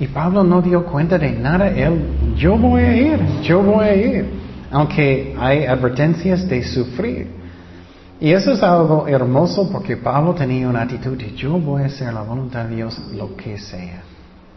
Y 0.00 0.08
Pablo 0.08 0.42
no 0.42 0.60
dio 0.60 0.84
cuenta 0.86 1.16
de 1.18 1.30
nada, 1.30 1.68
él, 1.68 2.34
yo 2.36 2.56
voy 2.56 2.82
a 2.82 2.96
ir, 2.96 3.20
yo 3.42 3.62
voy 3.62 3.84
a 3.84 3.94
ir 3.94 4.44
aunque 4.74 5.36
hay 5.38 5.66
advertencias 5.66 6.48
de 6.48 6.64
sufrir. 6.64 7.43
Y 8.24 8.32
eso 8.32 8.52
es 8.52 8.62
algo 8.62 9.06
hermoso 9.06 9.68
porque 9.70 9.98
Pablo 9.98 10.32
tenía 10.32 10.66
una 10.66 10.80
actitud 10.80 11.14
de 11.14 11.34
yo 11.34 11.58
voy 11.58 11.82
a 11.82 11.86
hacer 11.88 12.10
la 12.10 12.22
voluntad 12.22 12.64
de 12.64 12.76
Dios 12.76 12.98
lo 13.14 13.36
que 13.36 13.58
sea, 13.58 14.00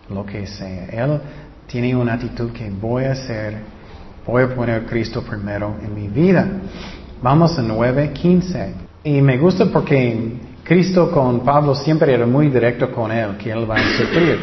lo 0.10 0.26
que 0.26 0.48
sea. 0.48 0.86
Él 0.86 1.20
tiene 1.68 1.94
una 1.94 2.14
actitud 2.14 2.54
que 2.54 2.70
voy 2.70 3.04
a 3.04 3.12
hacer, 3.12 3.58
voy 4.26 4.44
a 4.44 4.56
poner 4.56 4.84
a 4.84 4.86
Cristo 4.86 5.22
primero 5.22 5.76
en 5.84 5.94
mi 5.94 6.08
vida. 6.08 6.48
Vamos 7.22 7.60
a 7.60 7.62
9.15. 7.62 8.72
Y 9.04 9.22
me 9.22 9.38
gusta 9.38 9.66
porque 9.66 10.38
Cristo 10.64 11.12
con 11.12 11.42
Pablo 11.42 11.76
siempre 11.76 12.14
era 12.14 12.26
muy 12.26 12.48
directo 12.48 12.90
con 12.90 13.12
él, 13.12 13.36
que 13.36 13.52
él 13.52 13.70
va 13.70 13.76
a 13.76 13.98
sufrir. 13.98 14.40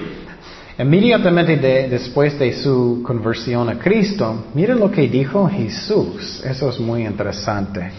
Inmediatamente 0.79 1.57
después 1.89 2.39
de 2.39 2.53
su 2.53 3.03
conversión 3.03 3.71
a 3.71 3.79
Cristo, 3.79 4.49
mira 4.53 4.75
lo 4.75 4.91
que 4.91 5.09
dijo 5.09 5.49
Jesús. 5.49 6.43
Eso 6.45 6.69
es 6.69 6.79
muy 6.79 7.07
interesante. 7.07 7.91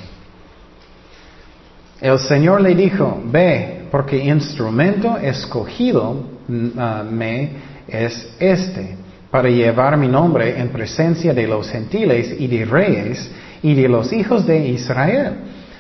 El 2.05 2.19
Señor 2.19 2.62
le 2.62 2.75
dijo, 2.75 3.19
ve, 3.31 3.88
porque 3.89 4.24
instrumento 4.24 5.17
escogido 5.17 6.24
mm, 6.47 6.67
ah, 6.77 7.03
me 7.09 7.50
es 7.88 8.31
este, 8.38 8.95
para 9.31 9.50
llevar 9.50 9.97
mi 9.97 10.07
nombre 10.07 10.59
en 10.59 10.69
presencia 10.69 11.33
de 11.33 11.47
los 11.47 11.67
gentiles 11.67 12.35
y 12.38 12.45
de 12.45 12.63
reyes 12.63 13.31
y 13.63 13.74
de 13.74 13.89
los 13.89 14.13
hijos 14.13 14.45
de 14.45 14.67
Israel, 14.67 15.33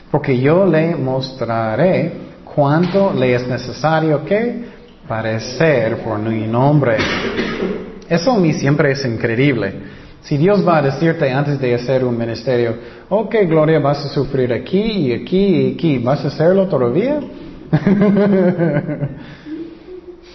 porque 0.09 0.39
yo 0.39 0.65
le 0.65 0.95
mostraré 0.95 2.11
cuánto 2.55 3.13
le 3.13 3.35
es 3.35 3.47
necesario 3.47 4.25
que 4.25 4.63
parecer 5.07 5.97
por 5.97 6.17
mi 6.17 6.47
nombre. 6.47 6.97
Eso 8.09 8.31
a 8.31 8.39
mí 8.39 8.51
siempre 8.53 8.93
es 8.93 9.05
increíble. 9.05 9.73
Si 10.25 10.37
Dios 10.37 10.67
va 10.67 10.77
a 10.77 10.81
decirte 10.81 11.31
antes 11.31 11.59
de 11.59 11.75
hacer 11.75 12.03
un 12.03 12.17
ministerio, 12.17 12.75
ok, 13.09 13.35
Gloria, 13.47 13.79
vas 13.79 14.05
a 14.05 14.09
sufrir 14.09 14.51
aquí 14.51 14.81
y 14.81 15.13
aquí 15.13 15.37
y 15.37 15.73
aquí, 15.73 15.99
¿vas 15.99 16.25
a 16.25 16.29
hacerlo 16.29 16.67
todavía? 16.67 17.19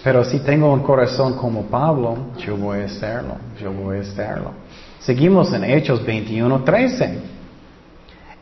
Pero 0.03 0.23
si 0.23 0.39
tengo 0.39 0.71
un 0.73 0.81
corazón 0.81 1.33
como 1.33 1.63
Pablo, 1.63 2.31
yo 2.37 2.55
voy 2.55 2.79
a 2.79 2.85
hacerlo, 2.85 3.35
yo 3.61 3.73
voy 3.73 3.97
a 3.97 4.01
hacerlo. 4.01 4.51
Seguimos 4.99 5.51
en 5.51 5.65
Hechos 5.65 6.05
21, 6.05 6.63
13. 6.63 7.19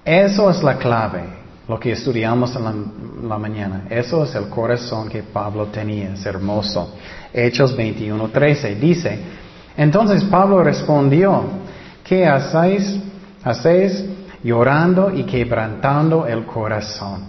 Eso 0.06 0.52
es 0.52 0.62
la 0.62 0.78
clave 0.78 1.40
lo 1.68 1.80
que 1.80 1.92
estudiamos 1.92 2.56
en 2.56 3.28
la, 3.28 3.38
mañana. 3.38 3.86
Eso 3.90 4.24
es 4.24 4.34
el 4.34 4.50
corazón 4.50 5.08
que 5.08 5.22
Pablo 5.22 5.68
tenía, 5.68 6.14
es 6.14 6.26
hermoso. 6.26 6.96
Hechos 7.32 7.78
21:13 7.78 8.76
dice, 8.80 9.20
entonces 9.80 10.26
Pablo 10.26 10.62
respondió, 10.62 11.42
¿qué 12.04 12.28
hacéis? 12.28 13.00
Hacéis 13.42 14.04
llorando 14.44 15.10
y 15.10 15.24
quebrantando 15.24 16.28
el 16.28 16.46
corazón. 16.46 17.24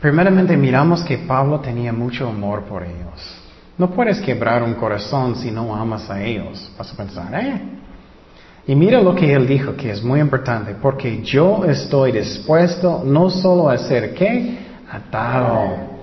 Primeramente 0.00 0.56
miramos 0.56 1.04
que 1.04 1.18
Pablo 1.18 1.60
tenía 1.60 1.92
mucho 1.92 2.26
amor 2.26 2.62
por 2.62 2.84
ellos. 2.84 3.38
No 3.76 3.90
puedes 3.90 4.18
quebrar 4.22 4.62
un 4.62 4.72
corazón 4.74 5.36
si 5.36 5.50
no 5.50 5.76
amas 5.76 6.08
a 6.08 6.22
ellos. 6.22 6.72
Vas 6.78 6.90
a 6.90 6.96
pensar, 6.96 7.34
¿eh? 7.34 7.60
Y 8.66 8.74
mira 8.74 9.02
lo 9.02 9.14
que 9.14 9.30
él 9.34 9.46
dijo, 9.46 9.76
que 9.76 9.90
es 9.90 10.02
muy 10.02 10.20
importante, 10.20 10.74
porque 10.80 11.22
yo 11.22 11.66
estoy 11.66 12.12
dispuesto 12.12 13.02
no 13.04 13.28
solo 13.28 13.68
a 13.68 13.76
ser 13.76 14.14
qué, 14.14 14.58
atado. 14.90 15.98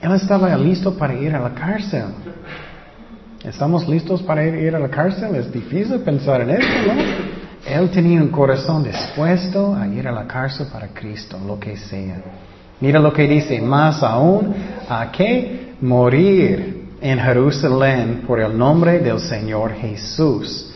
Él 0.00 0.12
estaba 0.12 0.56
listo 0.56 0.96
para 0.96 1.12
ir 1.14 1.34
a 1.34 1.40
la 1.40 1.54
cárcel. 1.54 2.04
¿Estamos 3.44 3.88
listos 3.88 4.22
para 4.22 4.44
ir 4.44 4.76
a 4.76 4.78
la 4.78 4.90
cárcel? 4.90 5.34
Es 5.34 5.50
difícil 5.50 6.00
pensar 6.00 6.42
en 6.42 6.50
eso, 6.50 6.68
¿no? 6.86 6.92
Él 7.66 7.90
tenía 7.90 8.20
un 8.20 8.28
corazón 8.28 8.84
dispuesto 8.84 9.74
a 9.74 9.86
ir 9.86 10.06
a 10.06 10.12
la 10.12 10.26
cárcel 10.26 10.66
para 10.70 10.88
Cristo, 10.88 11.38
lo 11.46 11.58
que 11.58 11.74
sea. 11.76 12.20
Mira 12.80 13.00
lo 13.00 13.12
que 13.12 13.26
dice, 13.26 13.58
más 13.62 14.02
aún, 14.02 14.54
¿a 14.88 15.10
qué? 15.10 15.74
Morir 15.80 16.88
en 17.00 17.18
Jerusalén 17.18 18.24
por 18.26 18.40
el 18.40 18.56
nombre 18.56 18.98
del 18.98 19.18
Señor 19.20 19.72
Jesús. 19.72 20.74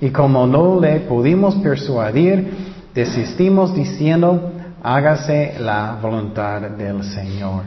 Y 0.00 0.10
como 0.10 0.46
no 0.46 0.80
le 0.80 1.00
pudimos 1.00 1.56
persuadir, 1.56 2.48
desistimos 2.94 3.74
diciendo, 3.74 4.52
hágase 4.84 5.56
la 5.58 5.98
voluntad 6.00 6.60
del 6.60 7.02
Señor. 7.02 7.62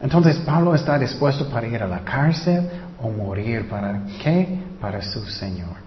Entonces 0.00 0.36
Pablo 0.38 0.74
está 0.74 0.98
dispuesto 0.98 1.48
para 1.48 1.68
ir 1.68 1.80
a 1.80 1.86
la 1.86 2.00
cárcel 2.00 2.68
o 3.02 3.10
morir 3.10 3.68
para 3.68 4.02
qué? 4.22 4.46
Para 4.80 5.02
su 5.02 5.24
Señor. 5.26 5.82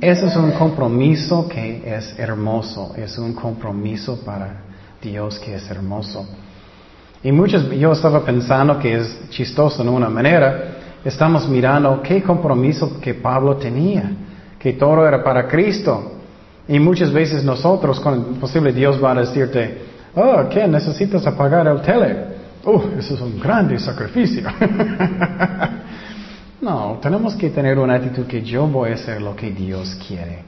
Ese 0.00 0.26
es 0.26 0.36
un 0.36 0.52
compromiso 0.52 1.48
que 1.48 1.82
es 1.84 2.18
hermoso, 2.18 2.94
es 2.96 3.18
un 3.18 3.32
compromiso 3.32 4.20
para 4.24 4.62
Dios 5.02 5.38
que 5.38 5.56
es 5.56 5.70
hermoso. 5.70 6.26
Y 7.22 7.32
muchos, 7.32 7.68
yo 7.70 7.92
estaba 7.92 8.24
pensando 8.24 8.78
que 8.78 8.96
es 8.96 9.28
chistoso 9.30 9.82
en 9.82 9.88
una 9.88 10.08
manera, 10.08 10.76
estamos 11.04 11.48
mirando 11.48 12.00
qué 12.00 12.22
compromiso 12.22 13.00
que 13.00 13.14
Pablo 13.14 13.56
tenía, 13.56 14.12
que 14.58 14.74
todo 14.74 15.06
era 15.06 15.24
para 15.24 15.48
Cristo. 15.48 16.12
Y 16.68 16.78
muchas 16.78 17.12
veces 17.12 17.42
nosotros, 17.42 17.98
con 17.98 18.36
posible 18.36 18.72
Dios 18.72 19.02
va 19.02 19.12
a 19.12 19.14
decirte, 19.16 19.78
oh, 20.14 20.44
¿qué? 20.48 20.68
Necesitas 20.68 21.26
apagar 21.26 21.66
el 21.66 21.80
tele. 21.82 22.38
Oh, 22.64 22.84
eso 22.96 23.14
es 23.14 23.20
un 23.20 23.40
grande 23.40 23.78
sacrificio. 23.80 24.48
no, 26.60 26.98
tenemos 27.00 27.34
que 27.36 27.50
tener 27.50 27.78
una 27.78 27.94
actitud 27.94 28.26
que 28.26 28.42
yo 28.42 28.66
voy 28.66 28.90
a 28.90 28.94
hacer 28.94 29.20
lo 29.20 29.34
que 29.36 29.50
Dios 29.50 29.96
quiere. 30.06 30.42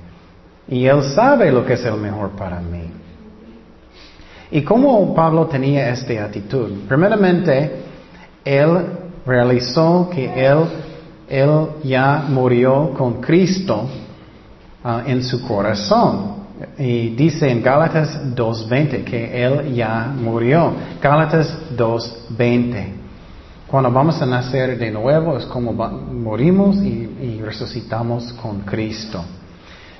Y 0.68 0.86
Él 0.86 1.02
sabe 1.14 1.50
lo 1.50 1.64
que 1.64 1.74
es 1.74 1.84
el 1.84 1.96
mejor 1.96 2.30
para 2.30 2.60
mí. 2.60 2.84
¿Y 4.52 4.62
cómo 4.62 5.14
Pablo 5.14 5.46
tenía 5.46 5.90
esta 5.90 6.24
actitud? 6.24 6.70
Primeramente, 6.88 7.70
él 8.44 8.86
realizó 9.24 10.10
que 10.12 10.24
él, 10.24 10.64
él 11.28 11.66
ya 11.84 12.24
murió 12.28 12.92
con 12.94 13.20
Cristo 13.20 13.88
ah, 14.82 15.04
en 15.06 15.22
su 15.22 15.46
corazón. 15.46 16.40
Y 16.76 17.10
dice 17.10 17.48
en 17.48 17.62
Gálatas 17.62 18.20
2.20 18.34 19.04
que 19.04 19.42
Él 19.44 19.74
ya 19.74 20.12
murió. 20.14 20.74
Gálatas 21.00 21.56
2.20. 21.74 22.99
Cuando 23.70 23.92
vamos 23.92 24.20
a 24.20 24.26
nacer 24.26 24.76
de 24.76 24.90
nuevo 24.90 25.36
es 25.36 25.44
como 25.44 25.72
morimos 25.72 26.78
y, 26.78 27.40
resucitamos 27.40 28.32
con 28.32 28.62
Cristo. 28.62 29.24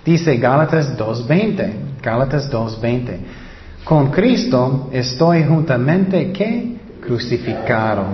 Dice 0.05 0.37
Gálatas 0.39 0.99
2.20. 0.99 2.03
Gálatas 2.03 2.51
2.20. 2.51 3.19
Con 3.85 4.11
Cristo 4.11 4.89
estoy 4.91 5.45
juntamente 5.45 6.33
que 6.33 6.79
crucificado. 7.01 8.07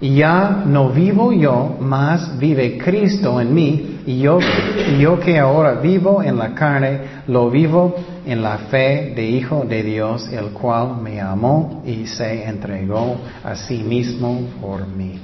Y 0.00 0.14
ya 0.14 0.62
no 0.64 0.88
vivo 0.88 1.30
yo, 1.30 1.76
más 1.78 2.38
vive 2.38 2.78
Cristo 2.78 3.38
en 3.38 3.52
mí, 3.52 4.00
y 4.06 4.20
yo, 4.20 4.38
yo 4.98 5.20
que 5.20 5.38
ahora 5.38 5.74
vivo 5.74 6.22
en 6.22 6.38
la 6.38 6.54
carne, 6.54 7.00
lo 7.26 7.50
vivo 7.50 7.96
en 8.26 8.42
la 8.42 8.58
fe 8.58 9.12
de 9.14 9.24
Hijo 9.24 9.64
de 9.64 9.82
Dios, 9.82 10.28
el 10.32 10.50
cual 10.50 11.00
me 11.02 11.20
amó 11.20 11.82
y 11.86 12.06
se 12.06 12.44
entregó 12.44 13.16
a 13.44 13.54
sí 13.54 13.78
mismo 13.78 14.40
por 14.60 14.86
mí. 14.86 15.18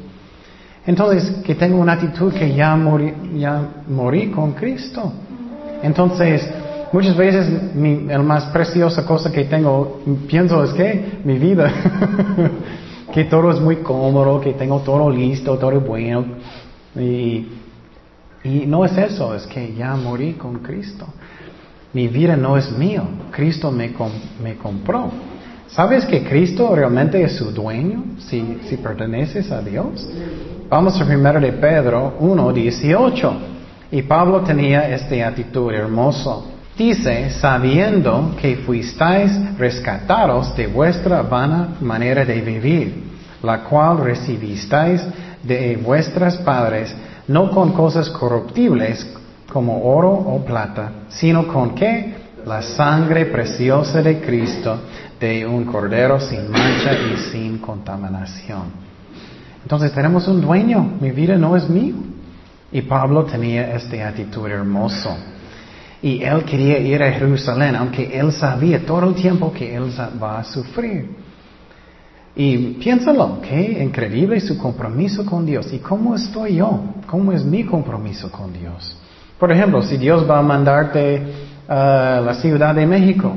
Entonces, 0.87 1.43
que 1.45 1.55
tengo 1.55 1.79
una 1.79 1.95
actitud 1.95 2.33
que 2.33 2.55
ya 2.55 2.77
morí, 2.77 3.13
ya 3.35 3.83
morí 3.89 4.31
con 4.31 4.53
Cristo. 4.53 5.13
Entonces, 5.83 6.49
muchas 6.93 7.17
veces 7.17 7.75
mi, 7.75 8.03
la 8.03 8.21
más 8.21 8.45
preciosa 8.47 9.05
cosa 9.05 9.33
que 9.33 9.45
tengo, 9.45 10.01
pienso 10.29 10.63
es 10.63 10.73
que 10.73 11.21
mi 11.25 11.39
vida 11.39 11.73
que 13.13 13.25
todo 13.25 13.51
es 13.51 13.61
muy 13.61 13.77
cómodo, 13.77 14.41
que 14.41 14.53
tengo 14.53 14.81
todo 14.81 15.11
listo, 15.11 15.57
todo 15.59 15.81
bueno. 15.81 16.25
Y, 16.95 17.47
no 18.67 18.85
es 18.85 18.97
eso, 18.97 19.35
es 19.35 19.47
que 19.47 19.75
ya 19.75 19.97
morí 19.97 20.35
con 20.35 20.61
Cristo. 20.61 21.07
Mi 21.97 22.09
vida 22.09 22.37
no 22.37 22.59
es 22.59 22.71
mío, 22.73 23.05
Cristo 23.31 23.73
me, 23.73 23.91
me 24.43 24.57
compró. 24.57 25.11
¿Sabes 25.67 26.05
que 26.05 26.25
Cristo 26.25 26.77
realmente 26.77 27.23
es 27.23 27.37
su 27.37 27.51
dueño 27.53 28.05
si, 28.19 28.59
si 28.69 28.77
perteneces 28.77 29.51
a 29.51 29.63
Dios? 29.63 30.07
Vamos 30.69 31.01
a 31.01 31.07
primero 31.07 31.41
de 31.41 31.53
Pedro 31.53 32.17
1, 32.21 32.53
18. 32.53 33.37
Y 33.93 34.03
Pablo 34.03 34.43
tenía 34.43 34.95
esta 34.95 35.27
actitud 35.27 35.73
hermoso. 35.73 36.47
Dice, 36.77 37.31
sabiendo 37.31 38.37
que 38.43 38.57
fuisteis 38.57 39.57
rescatados 39.57 40.55
de 40.55 40.67
vuestra 40.67 41.23
vana 41.23 41.79
manera 41.81 42.27
de 42.27 42.43
vivir, 42.43 43.05
la 43.43 43.65
cual 43.65 44.05
recibisteis 44.05 45.03
de 45.43 45.79
vuestros 45.83 46.37
padres, 46.37 46.95
no 47.27 47.51
con 47.51 47.73
cosas 47.73 48.11
corruptibles 48.11 49.17
como 49.53 49.85
oro 49.85 50.11
o 50.11 50.45
plata, 50.45 51.07
sino 51.09 51.47
con 51.47 51.75
qué? 51.75 52.15
La 52.45 52.63
sangre 52.63 53.27
preciosa 53.27 54.03
de 54.03 54.21
Cristo, 54.21 54.79
de 55.19 55.47
un 55.47 55.65
cordero 55.65 56.21
sin 56.21 56.51
mancha 56.51 56.93
y 56.93 57.17
sin 57.31 57.59
contaminación. 57.59 58.87
Entonces 59.63 59.93
tenemos 59.93 60.29
un 60.29 60.41
dueño, 60.41 60.97
mi 61.01 61.11
vida 61.11 61.37
no 61.37 61.57
es 61.57 61.69
mío. 61.69 61.95
Y 62.71 62.83
Pablo 62.83 63.25
tenía 63.25 63.75
esta 63.75 64.09
actitud 64.09 64.47
hermosa. 64.47 65.17
Y 66.03 66.23
él 66.23 66.45
quería 66.45 66.79
ir 66.79 67.03
a 67.03 67.11
Jerusalén, 67.13 67.75
aunque 67.75 68.17
él 68.19 68.31
sabía 68.33 68.85
todo 68.85 69.09
el 69.09 69.15
tiempo 69.15 69.53
que 69.53 69.75
él 69.75 69.91
va 70.23 70.41
a 70.41 70.45
sufrir. 70.45 71.17
Y 72.37 72.75
piénsalo, 72.75 73.41
qué 73.41 73.83
increíble 73.83 74.39
su 74.41 74.59
compromiso 74.59 75.25
con 75.25 75.47
Dios. 75.47 75.73
¿Y 75.73 75.79
cómo 75.79 76.15
estoy 76.15 76.57
yo? 76.57 76.81
¿Cómo 77.07 77.33
es 77.33 77.45
mi 77.45 77.65
compromiso 77.65 78.31
con 78.31 78.53
Dios? 78.53 78.97
Por 79.39 79.53
ejemplo, 79.53 79.83
si 79.83 79.97
Dios 79.99 80.29
va 80.29 80.39
a 80.39 80.43
mandarte 80.43 81.23
a 81.69 82.23
la 82.25 82.35
Ciudad 82.35 82.75
de 82.75 82.87
México 82.87 83.33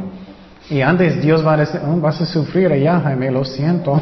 y 0.70 0.82
antes 0.82 1.22
Dios 1.22 1.46
va 1.46 1.54
a 1.54 1.58
decir, 1.58 1.82
oh, 1.86 2.00
vas 2.00 2.22
a 2.22 2.26
sufrir 2.26 2.72
allá, 2.72 3.00
Jaime, 3.02 3.32
lo 3.32 3.44
siento. 3.44 4.02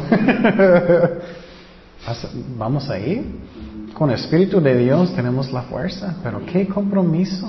Vamos 2.56 2.88
a 2.88 2.98
ir. 2.98 3.24
Con 3.94 4.10
el 4.10 4.16
Espíritu 4.16 4.60
de 4.60 4.76
Dios 4.76 5.12
tenemos 5.14 5.52
la 5.52 5.62
fuerza, 5.62 6.14
pero 6.22 6.40
qué 6.46 6.68
compromiso. 6.68 7.48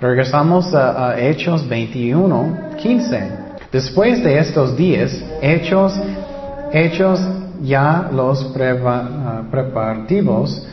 Regresamos 0.00 0.72
a, 0.74 1.20
Hechos 1.20 1.68
21, 1.68 2.70
15. 2.78 3.30
Después 3.70 4.24
de 4.24 4.38
estos 4.38 4.76
días, 4.76 5.22
Hechos, 5.42 5.92
Hechos 6.72 7.20
ya 7.62 8.08
los 8.10 8.54
ah, 8.56 9.42
preparativos, 9.50 10.66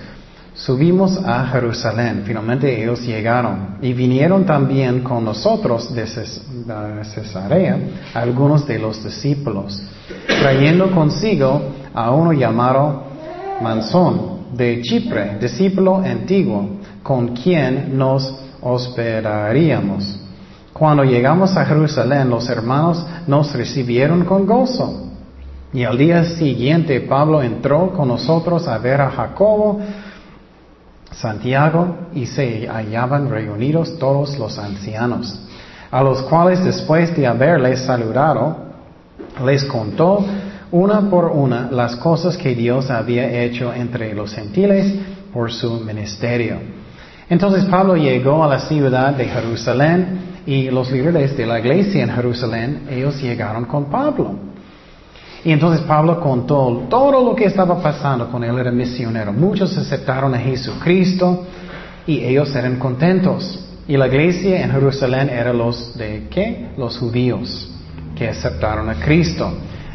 subimos 0.58 1.18
a 1.24 1.46
Jerusalén. 1.48 2.24
Finalmente 2.26 2.84
ellos 2.84 3.02
llegaron 3.02 3.78
y 3.82 3.94
vinieron 3.94 4.46
también 4.46 5.02
con 5.02 5.24
nosotros 5.24 5.94
de 5.94 6.06
Cesarea 6.08 7.80
algunos 8.14 8.68
de 8.68 8.80
los 8.80 9.04
discípulos, 9.04 9.82
trayendo 10.28 10.92
consigo 10.92 11.62
a 11.94 12.12
uno 12.12 12.34
llamado 12.34 13.04
Mansón 13.62 14.38
de 14.54 14.82
Chipre, 14.82 15.38
discípulo 15.40 15.98
antiguo, 15.98 16.80
con 17.04 17.30
quien 17.36 17.98
nos 17.98 18.34
hospedaríamos. 18.62 20.20
Cuando 20.74 21.04
llegamos 21.04 21.56
a 21.58 21.66
Jerusalén, 21.66 22.30
los 22.30 22.50
hermanos 22.50 23.06
nos 23.26 23.54
recibieron 23.54 24.26
con 24.26 24.46
gozo. 24.46 25.04
Y 25.74 25.84
al 25.84 25.98
día 25.98 26.24
siguiente 26.24 27.02
Pablo 27.02 27.42
entró 27.42 27.92
con 27.92 28.08
nosotros 28.08 28.68
a 28.68 28.78
ver 28.78 29.02
a 29.02 29.10
Jacobo, 29.10 29.80
Santiago, 31.12 32.10
y 32.14 32.26
se 32.26 32.68
hallaban 32.68 33.30
reunidos 33.30 33.98
todos 33.98 34.38
los 34.38 34.58
ancianos, 34.58 35.40
a 35.90 36.04
los 36.04 36.22
cuales 36.24 36.64
después 36.64 37.16
de 37.16 37.28
haberles 37.28 37.82
saludado, 37.86 38.68
les 39.46 39.64
contó 39.66 40.26
una 40.72 41.10
por 41.10 41.26
una 41.26 41.70
las 41.72 41.96
cosas 41.96 42.38
que 42.38 42.54
Dios 42.54 42.90
había 42.90 43.44
hecho 43.44 43.74
entre 43.74 44.14
los 44.14 44.34
gentiles 44.34 44.94
por 45.32 45.52
su 45.52 45.80
ministerio 45.80 46.60
entonces 47.30 47.66
Pablo 47.66 47.96
llegó 47.98 48.44
a 48.44 48.48
la 48.48 48.60
ciudad 48.60 49.14
de 49.14 49.26
Jerusalén 49.26 50.20
y 50.46 50.70
los 50.70 50.90
líderes 50.92 51.36
de 51.36 51.46
la 51.46 51.60
iglesia 51.60 52.04
en 52.04 52.10
Jerusalén, 52.10 52.88
ellos 52.90 53.22
llegaron 53.22 53.66
con 53.66 53.86
Pablo. 53.86 54.36
Y 55.48 55.54
entonces 55.54 55.80
Pablo 55.86 56.20
contó 56.20 56.88
todo 56.90 57.24
lo 57.24 57.34
que 57.34 57.46
estaba 57.46 57.82
pasando 57.82 58.30
con 58.30 58.44
él, 58.44 58.60
era 58.60 58.70
misionero. 58.70 59.32
Muchos 59.32 59.78
aceptaron 59.78 60.36
a 60.36 60.40
Jesucristo 60.40 61.46
y 62.06 62.20
ellos 62.20 62.54
eran 62.54 62.76
contentos. 62.78 63.58
Y 63.88 63.96
la 63.96 64.08
iglesia 64.08 64.62
en 64.62 64.72
Jerusalén 64.72 65.30
era 65.30 65.54
los 65.54 65.98
de 65.98 66.28
qué? 66.30 66.72
Los 66.76 66.98
judíos 66.98 67.72
que 68.14 68.28
aceptaron 68.28 68.90
a 68.90 68.96
Cristo. 68.96 69.50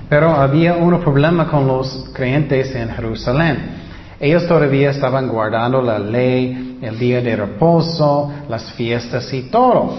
Pero 0.09 0.31
había 0.31 0.75
un 0.77 0.99
problema 1.01 1.47
con 1.47 1.67
los 1.67 2.09
creyentes 2.15 2.75
en 2.75 2.89
Jerusalén. 2.89 3.59
Ellos 4.19 4.49
todavía 4.49 4.89
estaban 4.89 5.29
guardando 5.29 5.83
la 5.83 5.99
ley, 5.99 6.79
el 6.81 6.99
día 6.99 7.21
de 7.21 7.37
reposo, 7.37 8.33
las 8.49 8.73
fiestas 8.73 9.31
y 9.35 9.43
todo. 9.51 9.99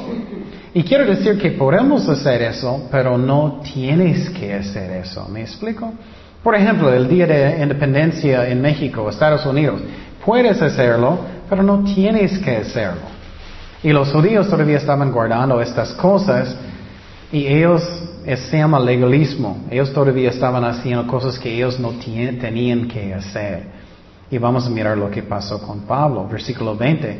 Y 0.75 0.83
quiero 0.83 1.05
decir 1.05 1.37
que 1.37 1.51
podemos 1.51 2.09
hacer 2.09 2.41
eso, 2.41 2.87
pero 2.89 3.17
no 3.17 3.61
tienes 3.73 4.29
que 4.31 4.53
hacer 4.55 4.89
eso. 4.91 5.27
¿Me 5.29 5.41
explico? 5.41 5.93
Por 6.41 6.55
ejemplo, 6.55 6.91
el 6.91 7.07
día 7.07 7.27
de 7.27 7.61
independencia 7.61 8.49
en 8.49 8.59
México, 8.59 9.07
Estados 9.07 9.45
Unidos, 9.45 9.81
puedes 10.25 10.59
hacerlo, 10.61 11.19
pero 11.47 11.61
no 11.61 11.83
tienes 11.83 12.39
que 12.39 12.57
hacerlo. 12.57 13.01
Y 13.83 13.91
los 13.91 14.11
judíos 14.11 14.49
todavía 14.49 14.77
estaban 14.77 15.11
guardando 15.11 15.61
estas 15.61 15.93
cosas 15.93 16.55
y 17.31 17.45
ellos 17.45 17.83
se 18.25 18.57
llama 18.57 18.79
legalismo. 18.79 19.65
Ellos 19.69 19.93
todavía 19.93 20.31
estaban 20.31 20.63
haciendo 20.63 21.05
cosas 21.05 21.37
que 21.37 21.53
ellos 21.53 21.79
no 21.79 21.91
tenían 21.99 22.87
que 22.87 23.13
hacer. 23.13 23.67
Y 24.31 24.39
vamos 24.39 24.65
a 24.65 24.69
mirar 24.69 24.97
lo 24.97 25.11
que 25.11 25.21
pasó 25.21 25.61
con 25.61 25.81
Pablo, 25.81 26.27
versículo 26.27 26.75
20. 26.75 27.19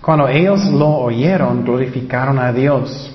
Cuando 0.00 0.28
ellos 0.28 0.64
lo 0.66 0.88
oyeron, 0.88 1.64
glorificaron 1.64 2.38
a 2.38 2.52
Dios. 2.52 3.10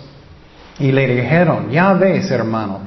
Y 0.80 0.92
le 0.92 1.08
dijeron, 1.16 1.70
ya 1.70 1.94
ves, 1.94 2.32
hermano, 2.32 2.80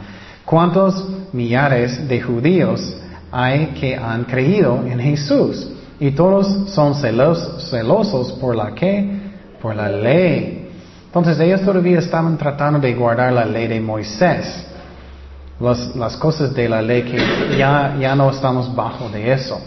cuántos 0.45 1.09
millares 1.33 2.07
de 2.09 2.21
judíos 2.21 2.97
hay 3.31 3.69
que 3.79 3.97
han 3.97 4.25
creído 4.25 4.85
en 4.87 5.01
Jesús. 5.01 5.69
Y 5.99 6.11
todos 6.11 6.71
son 6.71 6.95
celos, 6.95 7.69
celosos 7.71 8.33
por 8.33 8.57
la 8.57 8.75
que, 8.75 9.21
por 9.61 9.75
la 9.75 9.89
ley. 9.89 10.71
Entonces 11.07 11.39
ellos 11.39 11.63
todavía 11.63 12.01
estaban 12.01 12.37
tratando 12.37 12.81
de 12.81 12.93
guardar 12.95 13.33
la 13.33 13.45
ley 13.45 13.69
de 13.69 13.81
Moisés. 13.81 14.67
las 15.61 16.17
cosas 16.17 16.53
de 16.53 16.69
la 16.69 16.83
ley 16.83 17.03
que 17.03 17.57
ya, 17.57 17.97
ya 17.99 18.15
no 18.17 18.31
estamos 18.31 18.75
bajo 18.75 19.09
de 19.09 19.33
eso. 19.33 19.61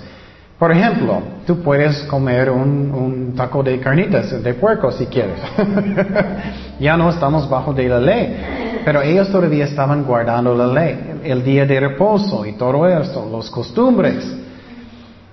Por 0.58 0.72
ejemplo, 0.72 1.22
tú 1.46 1.62
puedes 1.62 2.02
comer 2.04 2.50
un, 2.50 3.34
taco 3.36 3.62
de 3.62 3.80
carnitas, 3.80 4.42
de 4.42 4.54
puerco 4.56 4.92
si 4.92 5.06
quieres. 5.06 5.40
ya 6.80 6.98
no 6.98 7.12
estamos 7.12 7.48
bajo 7.48 7.74
de 7.74 7.88
la 7.88 8.00
ley. 8.00 8.38
Pero 8.84 9.04
ellos 9.04 9.30
todavía 9.30 9.66
estaban 9.66 10.04
guardando 10.04 10.56
la 10.56 10.66
ley, 10.66 11.20
el 11.24 11.44
día 11.44 11.66
de 11.66 11.80
reposo 11.80 12.44
y 12.46 12.54
todo 12.54 12.88
eso, 12.88 13.30
los 13.32 13.52
costumbres. 13.52 14.36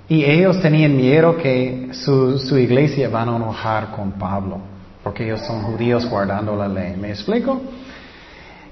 Y 0.09 0.25
ellos 0.25 0.61
tenían 0.61 0.95
miedo 0.95 1.39
que 1.39 1.89
su, 1.93 2.39
su 2.39 2.59
iglesia 2.59 3.09
van 3.09 3.31
a 3.31 3.37
enojar 3.37 3.93
con 3.93 4.13
Pablo, 4.13 4.59
porque 5.03 5.25
ellos 5.25 5.41
son 5.47 5.63
judíos 5.63 6.05
guardando 6.05 6.55
la 6.55 6.69
ley. 6.69 6.97
¿Me 7.01 7.09
explico? 7.09 7.63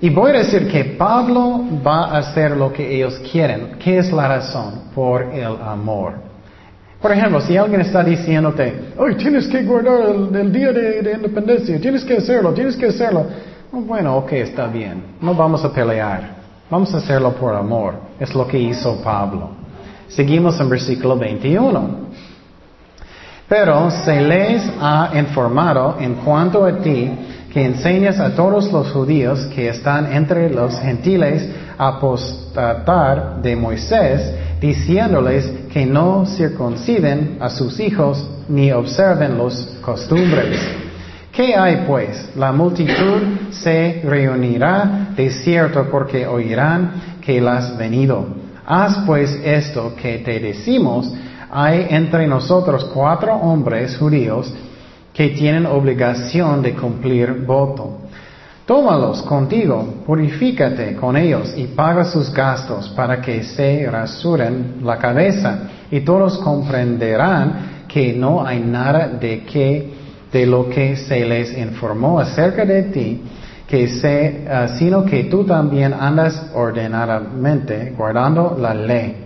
Y 0.03 0.11
voy 0.11 0.33
a 0.33 0.41
decir 0.41 0.69
que 0.71 0.85
Pablo 0.85 1.65
va 1.87 2.11
a 2.11 2.19
hacer 2.19 2.51
lo 2.51 2.71
que 2.71 2.95
ellos 2.95 3.19
quieren. 3.31 3.77
¿Qué 3.79 3.97
es 3.97 4.12
la 4.12 4.29
razón? 4.29 4.91
Por 4.95 5.23
el 5.33 5.57
amor. 5.62 6.32
Por 7.03 7.11
ejemplo, 7.11 7.41
si 7.41 7.57
alguien 7.57 7.81
está 7.81 8.05
diciéndote, 8.05 8.93
hoy 8.97 9.17
tienes 9.17 9.49
que 9.49 9.65
guardar 9.65 10.03
el, 10.35 10.53
día 10.53 10.73
de, 10.73 11.15
independencia, 11.17 11.81
tienes 11.81 12.05
que 12.05 12.17
hacerlo, 12.19 12.53
tienes 12.55 12.77
que 12.77 12.87
hacerlo. 12.87 13.27
Oh, 13.73 13.81
bueno, 13.81 14.19
ok, 14.19 14.33
está 14.35 14.69
bien. 14.69 15.03
No 15.21 15.35
vamos 15.35 15.65
a 15.65 15.73
pelear. 15.73 16.37
Vamos 16.71 16.95
a 16.95 16.99
hacerlo 16.99 17.33
por 17.33 17.57
amor. 17.57 17.95
Es 18.21 18.33
lo 18.37 18.47
que 18.47 18.57
hizo 18.57 19.03
Pablo. 19.03 19.51
Seguimos 20.07 20.61
en 20.61 20.69
versículo 20.69 21.19
21. 21.19 22.12
Pero 23.49 23.91
se 23.91 24.21
les 24.21 24.62
ha 24.81 25.11
informado 25.15 25.97
en 25.99 26.15
cuanto 26.15 26.65
a 26.65 26.79
ti 26.79 27.11
que 27.53 27.65
enseñas 27.65 28.21
a 28.21 28.35
todos 28.35 28.73
los 28.73 28.93
judíos 28.93 29.41
que 29.55 29.69
están 29.69 30.12
entre 30.12 30.49
los 30.51 30.79
gentiles 30.79 31.51
a 31.77 31.88
apostatar 31.88 33.43
de 33.43 33.57
Moisés 33.57 34.35
diciéndoles 34.61 35.62
que 35.73 35.87
no 35.87 36.27
circunciden 36.27 37.39
a 37.41 37.49
sus 37.49 37.81
hijos 37.81 38.29
ni 38.49 38.71
observen 38.71 39.39
los 39.39 39.79
costumbres. 39.81 40.61
¿Qué 41.33 41.55
hay 41.57 41.85
pues? 41.87 42.31
La 42.37 42.53
multitud 42.53 43.51
se 43.51 44.03
reunirá 44.05 45.09
de 45.17 45.31
cierto 45.31 45.89
porque 45.91 46.27
oirán 46.27 47.19
que 47.23 47.41
la 47.41 47.57
has 47.57 47.79
venido. 47.79 48.27
Haz 48.67 48.99
pues 49.07 49.41
esto 49.43 49.95
que 49.97 50.19
te 50.19 50.39
decimos. 50.41 51.11
Hay 51.51 51.87
entre 51.89 52.27
nosotros 52.27 52.85
cuatro 52.93 53.35
hombres 53.35 53.97
judíos 53.97 54.53
que 55.15 55.31
tienen 55.31 55.65
obligación 55.65 56.63
de 56.63 56.75
cumplir 56.75 57.45
voto. 57.47 58.02
Tómalos 58.73 59.21
contigo, 59.21 59.85
purifícate 60.07 60.97
con 60.97 61.15
ellos 61.15 61.53
y 61.59 61.67
paga 61.67 62.07
sus 62.07 62.33
gastos 62.33 62.89
para 62.97 63.21
que 63.21 63.43
se 63.43 63.87
rasuren 63.91 64.77
la 64.83 64.97
cabeza 64.97 65.69
y 65.91 66.01
todos 66.01 66.39
comprenderán 66.39 67.85
que 67.87 68.15
no 68.15 68.47
hay 68.47 68.61
nada 68.61 69.09
de 69.09 69.43
que 69.45 69.93
de 70.33 70.47
lo 70.47 70.71
que 70.71 70.97
se 70.97 71.23
les 71.27 71.55
informó 71.59 72.19
acerca 72.19 72.65
de 72.65 72.85
ti 72.85 73.23
que 73.67 73.89
se, 73.89 74.47
ah, 74.51 74.69
sino 74.69 75.05
que 75.05 75.25
tú 75.25 75.45
también 75.45 75.93
andas 75.93 76.51
ordenadamente 76.55 77.93
guardando 77.95 78.57
la 78.59 78.73
ley. 78.73 79.17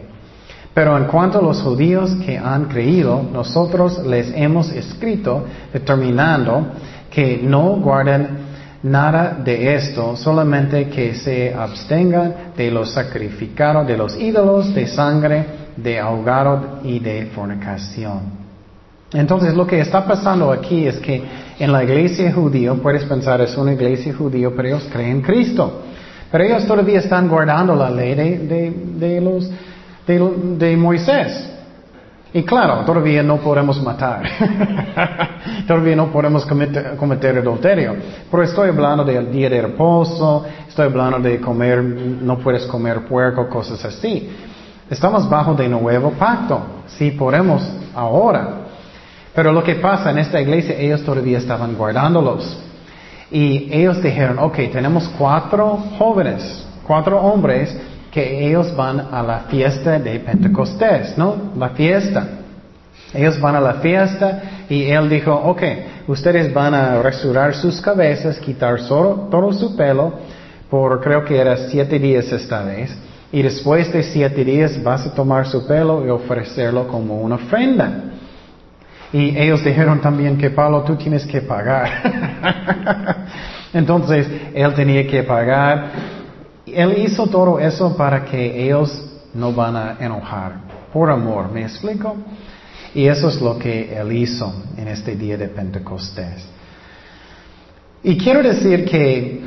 Pero 0.75 0.99
en 0.99 1.05
cuanto 1.05 1.39
a 1.39 1.43
los 1.43 1.63
judíos 1.63 2.17
que 2.27 2.37
han 2.37 2.65
creído, 2.65 3.23
nosotros 3.33 4.05
les 4.05 4.29
hemos 4.35 4.73
escrito 4.73 5.45
determinando 5.73 6.67
que 7.09 7.39
no 7.45 7.77
guarden 7.77 8.46
nada 8.87 9.37
de 9.45 9.75
esto, 9.75 10.17
solamente 10.17 10.89
que 10.89 11.15
se 11.15 11.53
abstengan 11.53 12.53
de 12.57 12.71
los 12.71 12.93
sacrificados, 12.93 13.87
de 13.87 13.97
los 13.97 14.19
ídolos, 14.19 14.75
de 14.75 14.87
sangre, 14.87 15.45
de 15.77 15.99
ahogado 15.99 16.81
y 16.85 16.99
de 17.01 17.27
fornicación. 17.27 18.47
Entonces 19.13 19.55
lo 19.55 19.67
que 19.67 19.81
está 19.81 20.05
pasando 20.05 20.53
aquí 20.53 20.87
es 20.87 20.97
que 20.99 21.23
en 21.59 21.73
la 21.73 21.83
iglesia 21.83 22.33
judía, 22.33 22.75
puedes 22.75 23.05
pensar 23.05 23.41
es 23.41 23.57
una 23.57 23.73
iglesia 23.73 24.15
judía, 24.15 24.51
pero 24.55 24.69
ellos 24.69 24.89
creen 24.93 25.11
en 25.11 25.23
Cristo. 25.23 25.83
Pero 26.31 26.45
ellos 26.45 26.67
todavía 26.67 26.99
están 26.99 27.29
guardando 27.29 27.75
la 27.75 27.91
ley 27.91 28.15
de, 28.15 28.73
de, 28.99 29.21
los, 29.21 29.51
de 30.07 30.77
Moisés. 30.77 31.56
Y 32.33 32.43
claro, 32.43 32.85
todavía 32.85 33.23
no 33.23 33.39
podemos 33.39 33.81
matar. 33.83 34.23
todavía 35.67 35.97
no 35.97 36.09
podemos 36.09 36.45
cometer, 36.45 37.39
adulterio. 37.39 37.97
Pero 38.31 38.43
estoy 38.43 38.69
hablando 38.69 39.05
del 39.05 39.31
día 39.31 39.49
de 39.49 39.63
reposo, 39.63 40.45
estoy 40.69 40.87
hablando 40.87 41.19
de 41.21 41.41
comer, 41.41 41.83
no 41.83 42.39
puedes 42.39 42.67
comer 42.67 43.07
puerco, 43.07 43.49
cosas 43.49 43.85
así. 43.85 44.29
Estamos 44.91 45.29
bajo 45.29 45.55
de 45.55 45.69
nuevo 45.69 46.11
pacto. 46.13 46.61
Sí 46.87 47.13
podemos 47.13 47.63
ahora. 47.95 48.67
Pero 49.35 49.53
lo 49.53 49.63
que 49.63 49.77
pasa 49.77 50.11
en 50.11 50.19
esta 50.19 50.41
iglesia, 50.41 50.77
ellos 50.79 51.03
todavía 51.05 51.39
estaban 51.39 51.75
guardándolos. 51.75 52.59
Y 53.31 53.69
ellos 53.73 54.03
dijeron, 54.03 54.39
ok, 54.39 54.57
tenemos 54.73 55.09
cuatro 55.19 55.79
jóvenes, 55.99 56.67
cuatro 56.87 57.21
hombres 57.21 57.77
que 58.17 58.47
ellos 58.47 58.75
van 58.75 59.09
a 59.13 59.23
la 59.23 59.41
fiesta 59.41 59.99
de 59.99 60.19
Pentecostés, 60.21 61.19
¿no? 61.19 61.53
La 61.55 61.69
fiesta. 61.69 62.27
Ellos 63.13 63.39
van 63.39 63.57
a 63.57 63.61
la 63.61 63.75
fiesta 63.75 64.65
y 64.71 64.85
él 64.85 65.11
dijo, 65.11 65.35
ok, 65.35 65.63
ustedes 66.07 66.51
van 66.55 66.73
a 66.73 67.03
rasurar 67.03 67.55
sus 67.55 67.79
cabezas, 67.79 68.39
quitar 68.39 68.81
todo 68.89 69.53
su 69.53 69.77
pelo, 69.77 70.15
por 70.71 70.99
creo 71.03 71.27
que 71.27 71.37
era 71.37 71.69
siete 71.69 71.99
días 71.99 72.33
esta 72.33 72.63
vez, 72.63 72.97
y 73.31 73.43
después 73.43 73.93
de 73.93 74.03
siete 74.03 74.43
días 74.47 74.83
vas 74.83 75.07
a 75.07 75.13
tomar 75.13 75.47
su 75.47 75.67
pelo 75.67 76.03
y 76.07 76.09
ofrecerlo 76.09 76.89
como 76.89 77.21
una 77.21 77.35
ofrenda. 77.35 78.01
Y 79.13 79.37
ellos 79.37 79.63
dijeron 79.63 80.01
también 80.01 80.39
que 80.39 80.49
Pablo, 80.49 80.85
tú 80.85 80.97
tienes 80.97 81.27
que 81.27 81.43
pagar. 81.43 81.87
Entonces, 83.75 84.27
él 84.55 84.73
tenía 84.73 85.07
que 85.07 85.23
pagar 85.23 86.16
él 86.67 86.99
hizo 86.99 87.27
todo 87.29 87.59
eso 87.59 87.97
para 87.97 88.25
que 88.25 88.65
ellos 88.65 89.03
no 89.35 89.53
van 89.53 89.77
a 89.77 89.97
enojar. 90.01 90.53
Por 90.93 91.11
amor, 91.11 91.51
¿me 91.53 91.63
explico? 91.63 92.17
Y 92.95 93.07
eso 93.07 93.29
es 93.29 93.41
lo 93.41 93.59
que 93.59 93.95
Él 93.95 94.13
hizo 94.13 94.53
en 94.77 94.89
este 94.89 95.17
día 95.17 95.37
de 95.37 95.49
Pentecostés. 95.49 96.49
Y 98.03 98.17
quiero 98.17 98.43
decir 98.43 98.85
que 98.87 99.43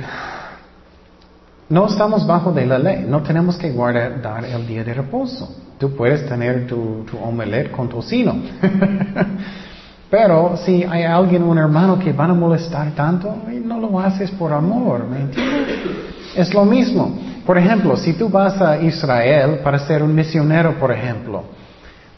no 1.69 1.87
estamos 1.87 2.27
bajo 2.27 2.51
de 2.51 2.65
la 2.65 2.77
ley, 2.77 3.05
no 3.07 3.23
tenemos 3.23 3.57
que 3.57 3.71
guardar 3.71 4.45
el 4.45 4.67
día 4.67 4.83
de 4.83 4.93
reposo. 4.93 5.55
Tú 5.79 5.95
puedes 5.95 6.27
tener 6.27 6.67
tu, 6.67 7.05
tu 7.09 7.17
omelette 7.17 7.71
con 7.71 7.89
tocino. 7.89 8.35
Pero 10.11 10.57
si 10.57 10.83
hay 10.83 11.03
alguien, 11.03 11.43
un 11.43 11.57
hermano 11.57 11.97
que 11.97 12.11
van 12.13 12.31
a 12.31 12.33
molestar 12.33 12.91
tanto, 12.91 13.35
no 13.63 13.79
lo 13.79 13.99
haces 13.99 14.31
por 14.31 14.51
amor, 14.51 15.07
¿me 15.07 15.21
entiendes? 15.21 16.18
Es 16.35 16.53
lo 16.53 16.65
mismo. 16.65 17.17
Por 17.45 17.57
ejemplo, 17.57 17.97
si 17.97 18.13
tú 18.13 18.29
vas 18.29 18.61
a 18.61 18.81
Israel 18.81 19.59
para 19.63 19.79
ser 19.79 20.03
un 20.03 20.13
misionero, 20.13 20.79
por 20.79 20.91
ejemplo, 20.91 21.43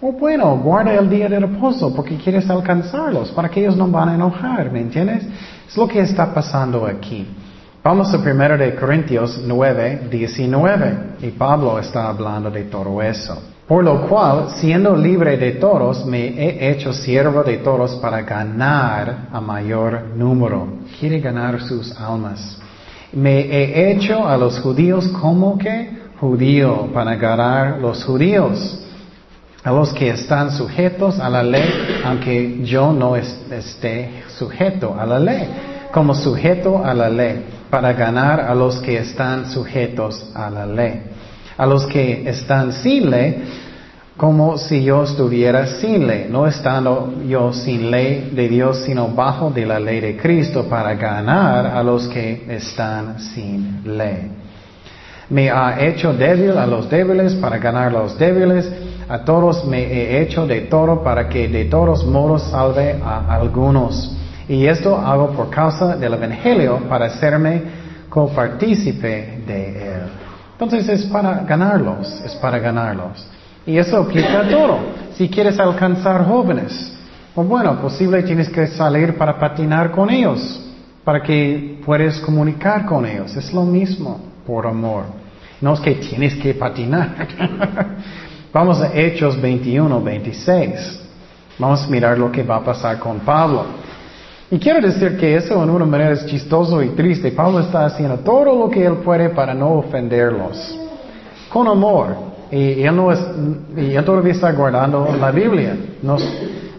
oh, 0.02 0.12
bueno, 0.12 0.58
guarda 0.58 0.94
el 0.96 1.10
día 1.10 1.30
de 1.30 1.40
reposo 1.40 1.96
porque 1.96 2.18
quieres 2.18 2.50
alcanzarlos, 2.50 3.32
para 3.32 3.50
que 3.50 3.62
ellos 3.62 3.78
no 3.78 3.88
van 3.88 4.10
a 4.10 4.16
enojar, 4.16 4.72
¿me 4.72 4.82
entiendes? 4.82 5.24
Es 5.68 5.78
lo 5.78 5.88
que 5.88 6.02
está 6.02 6.34
pasando 6.34 6.86
aquí. 6.86 7.28
Vamos 7.84 8.14
a 8.14 8.18
1 8.18 8.58
de 8.58 8.76
Corintios 8.76 9.42
9, 9.44 10.08
19, 10.12 10.98
y 11.22 11.30
Pablo 11.32 11.80
está 11.80 12.10
hablando 12.10 12.52
de 12.52 12.66
todo 12.66 13.02
eso. 13.02 13.42
Por 13.68 13.84
lo 13.84 14.08
cual, 14.08 14.50
siendo 14.58 14.96
libre 14.96 15.38
de 15.38 15.54
todos, 15.54 16.06
me 16.06 16.28
he 16.28 16.72
hecho 16.72 16.92
siervo 16.92 17.42
de 17.42 17.58
todos 17.58 17.96
para 17.96 18.22
ganar 18.22 19.30
a 19.32 19.40
mayor 19.40 20.10
número. 20.16 20.68
Quiere 21.00 21.22
ganar 21.22 21.62
sus 21.62 21.98
almas. 21.98 22.61
Me 23.14 23.42
he 23.42 23.92
hecho 23.92 24.28
a 24.28 24.38
los 24.38 24.60
judíos 24.60 25.08
como 25.10 25.58
que 25.58 26.02
judío 26.20 26.88
para 26.94 27.16
ganar 27.16 27.80
los 27.80 28.04
judíos, 28.04 28.80
a 29.64 29.72
los 29.72 29.92
que 29.94 30.10
están 30.10 30.52
sujetos 30.52 31.20
a 31.20 31.30
la 31.30 31.44
ley, 31.44 31.70
aunque 32.06 32.64
yo 32.64 32.94
no 32.94 33.16
esté 33.16 34.24
sujeto 34.38 34.96
a 34.98 35.06
la 35.06 35.20
ley, 35.20 35.48
como 35.92 36.16
sujeto 36.16 36.84
a 36.86 36.94
la 36.94 37.10
ley, 37.10 37.44
para 37.70 37.94
ganar 37.94 38.40
a 38.40 38.56
los 38.56 38.80
que 38.80 38.98
están 38.98 39.52
sujetos 39.52 40.32
a 40.34 40.50
la 40.50 40.66
ley. 40.66 41.02
A 41.58 41.66
los 41.66 41.86
que 41.86 42.28
están 42.30 42.72
sin 42.72 43.10
ley, 43.10 43.44
como 44.22 44.56
si 44.56 44.84
yo 44.84 45.02
estuviera 45.02 45.66
sin 45.66 46.06
ley, 46.06 46.28
no 46.30 46.46
estando 46.46 47.12
yo 47.28 47.52
sin 47.52 47.90
ley 47.90 48.30
de 48.32 48.48
Dios, 48.48 48.84
sino 48.86 49.08
bajo 49.08 49.50
de 49.50 49.66
la 49.66 49.80
ley 49.80 50.00
de 50.00 50.16
Cristo 50.16 50.66
para 50.70 50.94
ganar 50.94 51.66
a 51.66 51.82
los 51.82 52.08
que 52.08 52.46
están 52.48 53.18
sin 53.18 53.82
ley. 53.84 54.32
Me 55.28 55.50
ha 55.50 55.84
hecho 55.84 56.14
débil 56.14 56.56
a 56.56 56.68
los 56.68 56.88
débiles 56.88 57.34
para 57.34 57.58
ganar 57.58 57.88
a 57.88 57.90
los 57.90 58.16
débiles. 58.20 58.72
A 59.10 59.26
todos 59.26 59.66
me 59.66 59.86
he 59.86 60.22
hecho 60.22 60.46
de 60.46 60.62
todo 60.62 61.02
para 61.02 61.28
que 61.28 61.48
de 61.48 61.66
todos 61.66 62.06
modos 62.06 62.44
salve 62.44 63.02
a 63.04 63.26
algunos. 63.34 64.16
Y 64.48 64.68
esto 64.68 64.96
hago 64.98 65.32
por 65.32 65.50
causa 65.50 65.96
del 65.96 66.14
Evangelio 66.14 66.78
para 66.88 67.08
hacerme 67.08 67.64
copartícipe 68.08 69.42
de 69.48 69.96
él. 69.96 70.02
Entonces 70.52 70.88
es 70.90 71.06
para 71.08 71.40
ganarlos, 71.40 72.22
es 72.24 72.36
para 72.36 72.60
ganarlos. 72.60 73.28
Y 73.66 73.78
eso 73.78 73.98
aplica 73.98 74.42
a 74.42 74.50
todo. 74.50 74.80
Si 75.16 75.30
quieres 75.30 75.60
alcanzar 75.60 76.26
jóvenes, 76.26 76.94
pues 77.34 77.48
bueno, 77.48 77.80
posible 77.80 78.24
tienes 78.24 78.50
que 78.50 78.68
salir 78.68 79.18
para 79.18 79.40
patinar 79.40 79.92
con 79.92 80.10
ellos, 80.10 80.62
para 81.04 81.22
que 81.22 81.80
puedas 81.86 82.20
comunicar 82.20 82.86
con 82.86 83.06
ellos. 83.06 83.36
Es 83.36 83.54
lo 83.54 83.64
mismo, 83.64 84.20
por 84.46 84.68
amor. 84.68 85.06
No 85.62 85.74
es 85.74 85.80
que 85.80 85.96
tienes 85.96 86.36
que 86.36 86.54
patinar. 86.54 87.28
Vamos 88.54 88.82
a 88.82 88.94
Hechos 88.94 89.40
21, 89.40 90.02
26. 90.02 91.02
Vamos 91.58 91.84
a 91.84 91.88
mirar 91.88 92.18
lo 92.18 92.32
que 92.32 92.44
va 92.44 92.58
a 92.58 92.64
pasar 92.64 93.00
con 93.00 93.20
Pablo. 93.20 93.66
Y 94.50 94.58
quiero 94.60 94.82
decir 94.82 95.18
que 95.18 95.36
eso 95.36 95.64
en 95.64 95.70
una 95.70 95.86
manera 95.86 96.12
es 96.12 96.26
chistoso 96.26 96.82
y 96.82 96.90
triste. 96.90 97.32
Pablo 97.32 97.60
está 97.62 97.86
haciendo 97.86 98.18
todo 98.18 98.44
lo 98.56 98.70
que 98.70 98.84
él 98.84 98.96
puede 98.96 99.30
para 99.30 99.54
no 99.54 99.76
ofenderlos. 99.76 100.78
Con 101.48 101.68
amor. 101.68 102.31
Y 102.52 102.84
él, 102.84 102.96
no 102.96 103.12
es, 103.12 103.20
y 103.78 103.96
él 103.96 104.04
todavía 104.04 104.34
está 104.34 104.52
guardando 104.52 105.16
la 105.20 105.32
Biblia. 105.32 105.76
No, 106.02 106.18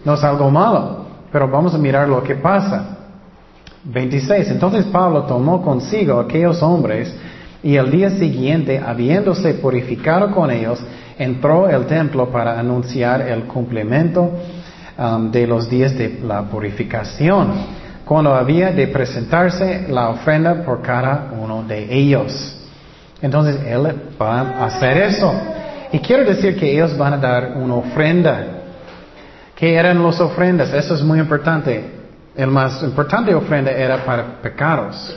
no 0.05 0.13
es 0.13 0.23
algo 0.23 0.51
malo. 0.51 1.05
Pero 1.31 1.47
vamos 1.47 1.73
a 1.73 1.77
mirar 1.77 2.07
lo 2.07 2.21
que 2.21 2.35
pasa. 2.35 2.97
26. 3.83 4.51
Entonces 4.51 4.85
Pablo 4.85 5.23
tomó 5.23 5.61
consigo 5.61 6.19
aquellos 6.19 6.61
hombres 6.61 7.13
y 7.63 7.75
el 7.75 7.89
día 7.89 8.09
siguiente, 8.11 8.77
habiéndose 8.77 9.53
purificado 9.55 10.31
con 10.31 10.51
ellos, 10.51 10.79
entró 11.17 11.65
al 11.65 11.85
templo 11.87 12.29
para 12.29 12.59
anunciar 12.59 13.21
el 13.21 13.43
cumplimiento 13.43 14.31
um, 14.97 15.31
de 15.31 15.47
los 15.47 15.69
días 15.69 15.97
de 15.97 16.19
la 16.25 16.43
purificación, 16.43 17.51
cuando 18.05 18.35
había 18.35 18.71
de 18.71 18.87
presentarse 18.87 19.87
la 19.89 20.09
ofrenda 20.09 20.63
por 20.63 20.81
cada 20.81 21.31
uno 21.39 21.63
de 21.63 21.93
ellos. 21.93 22.59
Entonces 23.21 23.57
él 23.65 23.95
va 24.21 24.41
a 24.41 24.65
hacer 24.65 24.97
eso. 24.97 25.33
Y 25.93 25.99
quiero 25.99 26.25
decir 26.25 26.59
que 26.59 26.71
ellos 26.71 26.97
van 26.97 27.13
a 27.13 27.17
dar 27.17 27.53
una 27.55 27.75
ofrenda. 27.75 28.47
¿Qué 29.55 29.75
eran 29.75 30.03
las 30.03 30.19
ofrendas? 30.19 30.73
Eso 30.73 30.95
es 30.95 31.03
muy 31.03 31.19
importante. 31.19 31.85
El 32.35 32.47
más 32.47 32.81
importante 32.81 33.35
ofrenda 33.35 33.69
era 33.69 34.03
para 34.03 34.41
pecados. 34.41 35.15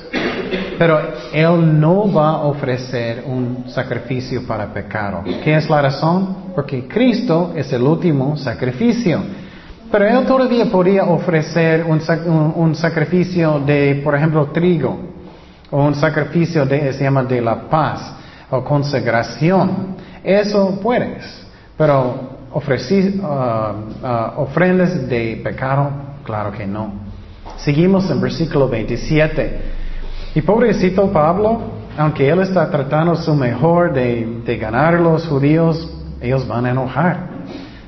Pero 0.79 1.01
Él 1.33 1.81
no 1.81 2.13
va 2.13 2.33
a 2.33 2.43
ofrecer 2.43 3.25
un 3.27 3.65
sacrificio 3.69 4.47
para 4.47 4.67
pecado. 4.67 5.23
¿Qué 5.43 5.57
es 5.57 5.67
la 5.71 5.81
razón? 5.81 6.53
Porque 6.55 6.87
Cristo 6.87 7.55
es 7.57 7.73
el 7.73 7.81
último 7.81 8.37
sacrificio. 8.37 9.23
Pero 9.91 10.05
Él 10.05 10.27
todavía 10.27 10.67
podía 10.67 11.05
ofrecer 11.05 11.87
un, 11.87 12.75
sacrificio 12.75 13.61
de, 13.61 14.03
por 14.05 14.15
ejemplo, 14.15 14.45
trigo. 14.53 14.99
O 15.71 15.87
un 15.87 15.95
sacrificio 15.95 16.67
de, 16.67 16.93
se 16.93 17.03
llama 17.03 17.23
de 17.23 17.41
la 17.41 17.63
paz. 17.63 18.13
O 18.51 18.63
consagración. 18.63 19.96
Eso 20.27 20.81
puedes, 20.83 21.25
pero 21.79 22.31
ofrecí, 22.51 23.21
uh, 23.23 24.41
ofrendas 24.41 25.09
de 25.09 25.41
pecado, 25.45 25.89
claro 26.25 26.51
que 26.51 26.67
no. 26.67 26.93
Seguimos 27.59 28.11
en 28.11 28.21
versículo 28.21 28.69
27. 28.69 29.61
Y 30.35 30.43
pobrecito 30.43 31.13
Pablo, 31.13 31.61
aunque 31.97 32.29
él 32.29 32.41
está 32.41 32.69
tratando 32.69 33.15
su 33.15 33.37
mejor 33.37 33.93
de, 33.93 34.41
de 34.45 34.57
ganar 34.57 34.97
a 34.97 35.01
los 35.01 35.29
judíos, 35.29 35.89
ellos 36.21 36.45
van 36.49 36.67
a 36.67 36.71
enojar. 36.71 37.19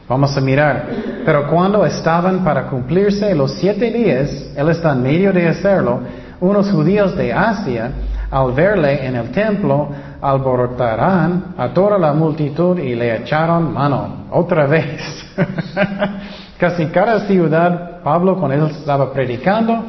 Vamos 0.08 0.36
a 0.36 0.40
mirar. 0.40 0.86
Pero 1.24 1.48
cuando 1.48 1.84
estaban 1.84 2.44
para 2.44 2.68
cumplirse 2.68 3.34
los 3.34 3.54
siete 3.54 3.90
días, 3.90 4.52
él 4.56 4.68
está 4.68 4.92
en 4.92 5.02
medio 5.02 5.32
de 5.32 5.48
hacerlo, 5.48 6.02
unos 6.40 6.70
judíos 6.70 7.16
de 7.16 7.32
Asia, 7.32 7.90
al 8.30 8.52
verle 8.52 9.04
en 9.04 9.16
el 9.16 9.30
templo, 9.32 9.88
alborotarán 10.20 11.54
a 11.56 11.68
toda 11.68 11.98
la 11.98 12.12
multitud 12.12 12.78
y 12.78 12.94
le 12.94 13.16
echaron 13.16 13.72
mano 13.72 14.26
otra 14.30 14.66
vez. 14.66 15.00
Casi 16.58 16.86
cada 16.86 17.20
ciudad, 17.26 18.02
Pablo 18.02 18.36
con 18.36 18.50
él 18.52 18.66
estaba 18.70 19.12
predicando, 19.12 19.84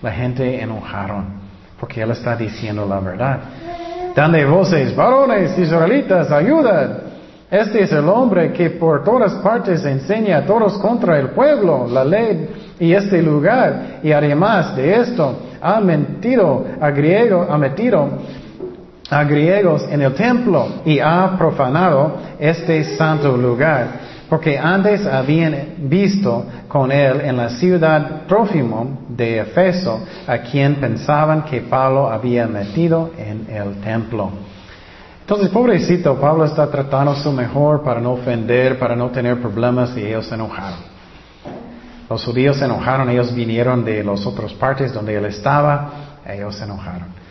la 0.00 0.12
gente 0.12 0.60
enojaron, 0.60 1.40
porque 1.80 2.02
él 2.02 2.10
está 2.12 2.36
diciendo 2.36 2.86
la 2.86 3.00
verdad. 3.00 3.40
Dale 4.14 4.44
voces, 4.44 4.94
varones 4.94 5.58
israelitas, 5.58 6.30
ayuda. 6.30 6.98
Este 7.50 7.82
es 7.82 7.92
el 7.92 8.08
hombre 8.08 8.52
que 8.52 8.70
por 8.70 9.04
todas 9.04 9.34
partes 9.36 9.84
enseña 9.84 10.38
a 10.38 10.46
todos 10.46 10.78
contra 10.78 11.18
el 11.18 11.30
pueblo, 11.30 11.86
la 11.90 12.04
ley 12.04 12.48
y 12.78 12.92
este 12.92 13.20
lugar. 13.20 14.00
Y 14.02 14.12
además 14.12 14.76
de 14.76 15.00
esto, 15.00 15.36
ha 15.60 15.80
mentido 15.80 16.64
a 16.80 16.90
griego, 16.90 17.46
ha 17.50 17.58
metido 17.58 18.08
a 19.12 19.24
griegos 19.24 19.84
en 19.90 20.00
el 20.00 20.14
templo 20.14 20.66
y 20.86 20.98
ha 20.98 21.36
profanado 21.36 22.16
este 22.40 22.82
santo 22.96 23.36
lugar. 23.36 24.12
Porque 24.30 24.58
antes 24.58 25.04
habían 25.04 25.74
visto 25.80 26.46
con 26.66 26.90
él 26.90 27.20
en 27.20 27.36
la 27.36 27.50
ciudad 27.50 28.22
próximo 28.26 29.00
de 29.10 29.40
Efeso 29.40 30.00
a 30.26 30.38
quien 30.38 30.76
pensaban 30.76 31.44
que 31.44 31.60
Pablo 31.60 32.08
había 32.08 32.46
metido 32.46 33.10
en 33.18 33.46
el 33.54 33.82
templo. 33.82 34.30
Entonces, 35.20 35.50
pobrecito, 35.50 36.18
Pablo 36.18 36.46
está 36.46 36.70
tratando 36.70 37.14
su 37.14 37.30
mejor 37.30 37.82
para 37.82 38.00
no 38.00 38.12
ofender, 38.12 38.78
para 38.78 38.96
no 38.96 39.10
tener 39.10 39.38
problemas 39.42 39.94
y 39.94 40.06
ellos 40.06 40.26
se 40.26 40.34
enojaron. 40.34 40.78
Los 42.08 42.24
judíos 42.24 42.56
se 42.56 42.64
enojaron, 42.64 43.10
ellos 43.10 43.34
vinieron 43.34 43.84
de 43.84 44.02
las 44.02 44.24
otras 44.24 44.54
partes 44.54 44.94
donde 44.94 45.14
él 45.14 45.26
estaba, 45.26 45.90
ellos 46.26 46.56
se 46.56 46.64
enojaron. 46.64 47.21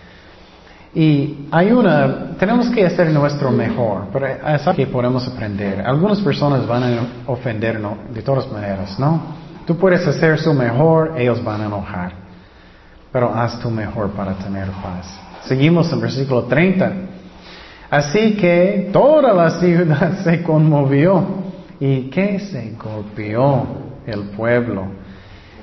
Y 0.93 1.47
hay 1.51 1.71
una, 1.71 2.35
tenemos 2.37 2.69
que 2.69 2.85
hacer 2.85 3.09
nuestro 3.11 3.49
mejor, 3.49 4.07
pero 4.11 4.27
es 4.27 4.67
algo 4.67 4.75
que 4.75 4.87
podemos 4.87 5.25
aprender. 5.27 5.81
Algunas 5.81 6.19
personas 6.19 6.67
van 6.67 6.83
a 6.83 7.07
ofendernos 7.27 8.13
de 8.13 8.21
todas 8.21 8.51
maneras, 8.51 8.99
¿no? 8.99 9.21
Tú 9.65 9.77
puedes 9.77 10.05
hacer 10.05 10.37
su 10.37 10.53
mejor, 10.53 11.13
ellos 11.17 11.41
van 11.43 11.61
a 11.61 11.65
enojar. 11.65 12.11
Pero 13.11 13.33
haz 13.33 13.59
tu 13.59 13.69
mejor 13.69 14.11
para 14.11 14.33
tener 14.33 14.67
paz. 14.67 15.17
Seguimos 15.45 15.91
en 15.93 16.01
versículo 16.01 16.43
30. 16.43 16.91
Así 17.89 18.35
que 18.35 18.89
toda 18.91 19.33
la 19.33 19.59
ciudad 19.59 20.19
se 20.23 20.43
conmovió 20.43 21.23
y 21.79 22.09
que 22.09 22.39
se 22.39 22.73
golpeó 22.73 23.65
el 24.05 24.23
pueblo 24.29 24.87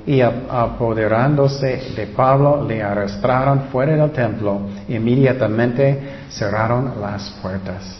y 0.06 0.20
apoderándose 0.20 1.92
de 1.94 2.06
Pablo 2.08 2.64
le 2.66 2.82
arrastraron 2.82 3.62
fuera 3.72 3.96
del 3.96 4.10
templo 4.10 4.60
e 4.88 4.96
inmediatamente 4.96 6.00
cerraron 6.30 7.00
las 7.00 7.30
puertas. 7.42 7.98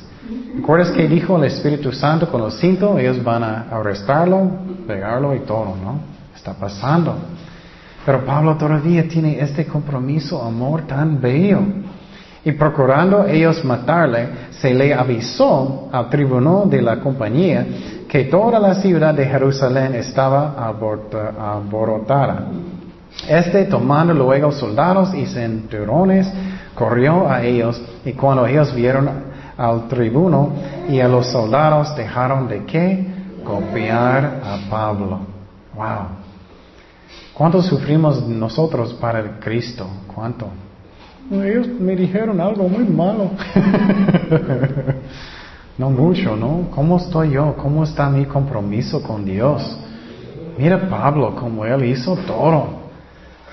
¿Recuerdas 0.55 0.91
que 0.91 1.09
dijo 1.09 1.37
el 1.37 1.45
Espíritu 1.45 1.93
Santo 1.93 2.31
con 2.31 2.41
los 2.41 2.59
cintos? 2.59 2.99
Ellos 2.99 3.23
van 3.23 3.43
a 3.43 3.67
arrestarlo, 3.71 4.51
pegarlo 4.87 5.35
y 5.35 5.41
todo, 5.41 5.77
¿no? 5.83 6.01
Está 6.35 6.53
pasando. 6.53 7.17
Pero 8.05 8.25
Pablo 8.25 8.57
todavía 8.57 9.07
tiene 9.09 9.41
este 9.41 9.67
compromiso, 9.67 10.43
amor 10.43 10.87
tan 10.87 11.21
bello. 11.21 11.61
Y 12.49 12.53
procurando 12.53 13.27
ellos 13.27 13.63
matarle, 13.63 14.27
se 14.53 14.73
le 14.73 14.95
avisó 14.95 15.91
al 15.93 16.09
tribunal 16.09 16.71
de 16.71 16.81
la 16.81 16.99
compañía 16.99 17.67
que 18.09 18.25
toda 18.25 18.59
la 18.59 18.75
ciudad 18.77 19.13
de 19.13 19.27
Jerusalén 19.27 19.95
estaba 19.95 20.55
alborotada. 20.67 22.47
Este, 23.29 23.67
tomando 23.67 24.15
luego 24.15 24.51
soldados 24.51 25.13
y 25.13 25.27
centuriones, 25.27 26.33
corrió 26.75 27.29
a 27.29 27.43
ellos 27.43 27.83
y 28.03 28.15
cuando 28.15 28.47
ellos 28.47 28.75
vieron 28.75 29.11
al 29.59 29.87
tribuno 29.87 30.53
y 30.89 31.01
a 31.01 31.09
los 31.09 31.27
soldados 31.27 31.95
dejaron 31.97 32.49
de 32.49 32.65
qué? 32.65 33.07
Copiar 33.45 34.41
a 34.43 34.71
Pablo. 34.71 35.19
Wow. 35.75 36.07
¿Cuánto 37.35 37.61
sufrimos 37.61 38.27
nosotros 38.27 38.95
para 38.95 39.19
el 39.19 39.33
Cristo? 39.39 39.87
¿Cuánto? 40.07 40.47
Ellos 41.31 41.69
me 41.81 41.95
dijeron 41.95 42.41
algo 42.41 42.69
muy 42.69 42.85
malo. 42.85 43.31
No 45.79 45.91
mucho, 45.91 46.35
¿no? 46.35 46.69
¿Cómo 46.75 46.97
estoy 46.97 47.31
yo? 47.31 47.55
¿Cómo 47.57 47.85
está 47.85 48.11
mi 48.11 48.25
compromiso 48.25 49.01
con 49.01 49.25
Dios? 49.25 49.79
Mira 50.59 50.89
Pablo, 50.89 51.37
como 51.37 51.65
él 51.65 51.85
hizo 51.85 52.17
todo. 52.17 52.81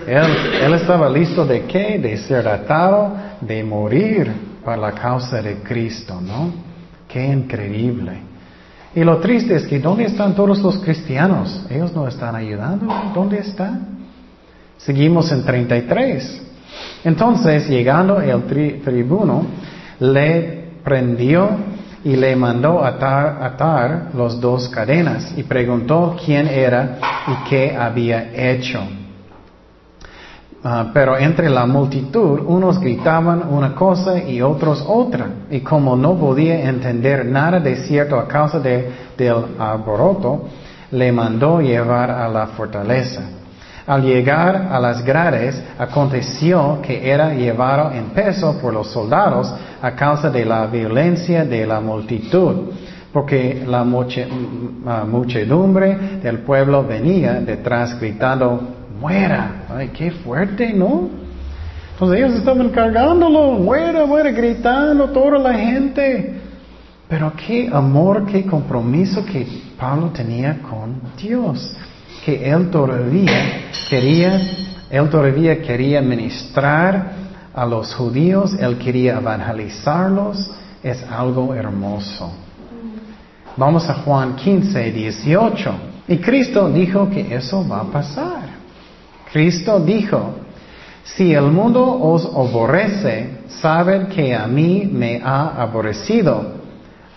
Él, 0.07 0.25
él 0.63 0.73
estaba 0.73 1.07
listo 1.07 1.45
de 1.45 1.65
qué? 1.65 1.99
De 1.99 2.17
ser 2.17 2.47
atado, 2.47 3.15
de 3.39 3.63
morir 3.63 4.31
para 4.63 4.77
la 4.77 4.91
causa 4.93 5.39
de 5.39 5.57
Cristo, 5.57 6.19
¿no? 6.19 6.51
Qué 7.07 7.23
increíble. 7.23 8.13
Y 8.95 9.03
lo 9.03 9.19
triste 9.19 9.55
es 9.55 9.67
que 9.67 9.79
¿dónde 9.79 10.05
están 10.05 10.33
todos 10.33 10.59
los 10.59 10.79
cristianos? 10.79 11.63
Ellos 11.69 11.93
no 11.93 12.07
están 12.07 12.35
ayudando. 12.35 12.87
¿Dónde 13.13 13.37
están? 13.37 13.99
Seguimos 14.77 15.31
en 15.31 15.43
33. 15.45 16.41
Entonces, 17.03 17.67
llegando 17.67 18.19
el 18.19 18.43
tribuno, 18.43 19.45
le 19.99 20.65
prendió 20.83 21.49
y 22.03 22.15
le 22.15 22.35
mandó 22.35 22.83
atar, 22.83 23.39
atar 23.41 24.09
los 24.13 24.39
dos 24.39 24.69
cadenas 24.69 25.33
y 25.35 25.43
preguntó 25.43 26.15
quién 26.23 26.47
era 26.47 26.99
y 27.27 27.49
qué 27.49 27.75
había 27.75 28.31
hecho. 28.33 28.81
Ah, 30.67 30.89
pero 30.91 31.15
entre 31.15 31.47
la 31.47 31.67
multitud 31.67 32.39
unos 32.43 32.79
gritaban 32.79 33.43
una 33.51 33.75
cosa 33.75 34.17
y 34.17 34.41
otros 34.41 34.83
otra. 34.87 35.27
Y 35.51 35.59
como 35.59 35.95
no 35.95 36.15
podía 36.15 36.67
entender 36.67 37.23
nada 37.23 37.59
de 37.59 37.75
cierto 37.75 38.17
a 38.17 38.27
causa 38.27 38.59
de, 38.59 38.91
del 39.15 39.45
alboroto, 39.59 40.45
le 40.89 41.11
mandó 41.11 41.61
llevar 41.61 42.09
a 42.09 42.27
la 42.27 42.47
fortaleza. 42.47 43.21
Al 43.87 44.01
llegar 44.01 44.69
a 44.71 44.79
las 44.79 45.05
grades, 45.05 45.61
aconteció 45.77 46.79
que 46.81 47.07
era 47.07 47.35
llevado 47.35 47.91
en 47.91 48.05
peso 48.05 48.57
por 48.59 48.73
los 48.73 48.87
soldados 48.89 49.53
a 49.79 49.91
causa 49.91 50.31
de 50.31 50.43
la 50.43 50.65
violencia 50.65 51.45
de 51.45 51.67
la 51.67 51.79
multitud, 51.79 52.71
porque 53.13 53.63
la 53.67 53.83
mm, 53.83 55.07
muchedumbre 55.07 56.19
del 56.23 56.39
pueblo 56.39 56.83
venía 56.83 57.33
detrás 57.33 57.99
gritando, 57.99 58.59
muera. 58.99 59.65
Ay, 59.69 59.89
qué 59.89 60.09
fuerte, 60.09 60.73
¿no? 60.73 61.07
Entonces 61.93 62.17
ellos 62.17 62.33
estaban 62.39 62.69
cargándolo, 62.69 63.51
muera, 63.51 64.07
muera, 64.07 64.31
gritando, 64.31 65.09
toda 65.09 65.37
la 65.37 65.53
gente. 65.53 66.41
Pero 67.07 67.31
qué 67.35 67.69
amor, 67.71 68.25
qué 68.25 68.47
compromiso 68.47 69.23
que 69.23 69.47
Pablo 69.77 70.07
tenía 70.07 70.57
con 70.63 70.99
Dios 71.15 71.77
que 72.23 72.49
él 72.49 72.69
todavía 72.69 73.71
quería, 73.89 74.41
él 74.89 75.09
todavía 75.09 75.61
quería 75.61 76.01
ministrar 76.01 77.11
a 77.53 77.65
los 77.65 77.93
judíos, 77.93 78.53
él 78.59 78.77
quería 78.77 79.17
evangelizarlos, 79.17 80.51
es 80.83 81.03
algo 81.09 81.53
hermoso. 81.53 82.31
Vamos 83.57 83.89
a 83.89 83.95
Juan 83.95 84.35
15, 84.35 84.91
18. 84.91 85.71
Y 86.07 86.17
Cristo 86.17 86.69
dijo 86.69 87.09
que 87.09 87.35
eso 87.35 87.67
va 87.67 87.79
a 87.79 87.85
pasar. 87.85 88.49
Cristo 89.31 89.79
dijo, 89.79 90.35
si 91.03 91.33
el 91.33 91.45
mundo 91.51 91.83
os 92.01 92.25
aborrece, 92.25 93.37
sabed 93.47 94.07
que 94.07 94.35
a 94.35 94.47
mí 94.47 94.89
me 94.91 95.21
ha 95.23 95.61
aborrecido 95.61 96.53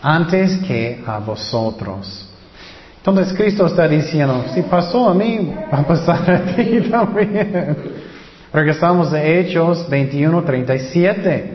antes 0.01 0.59
que 0.59 1.03
a 1.07 1.19
vosotros. 1.19 2.28
Entonces 2.99 3.33
Cristo 3.37 3.67
está 3.67 3.89
diciendo, 3.89 4.45
si 4.53 4.63
pasó 4.63 5.09
a 5.09 5.15
mí, 5.15 5.53
va 5.73 5.79
a 5.79 5.87
pasar 5.87 6.31
a 6.31 6.55
ti 6.55 6.81
también. 6.91 7.77
Regresamos 8.53 9.13
a 9.13 9.23
Hechos 9.23 9.89
21, 9.89 10.43
37. 10.43 11.53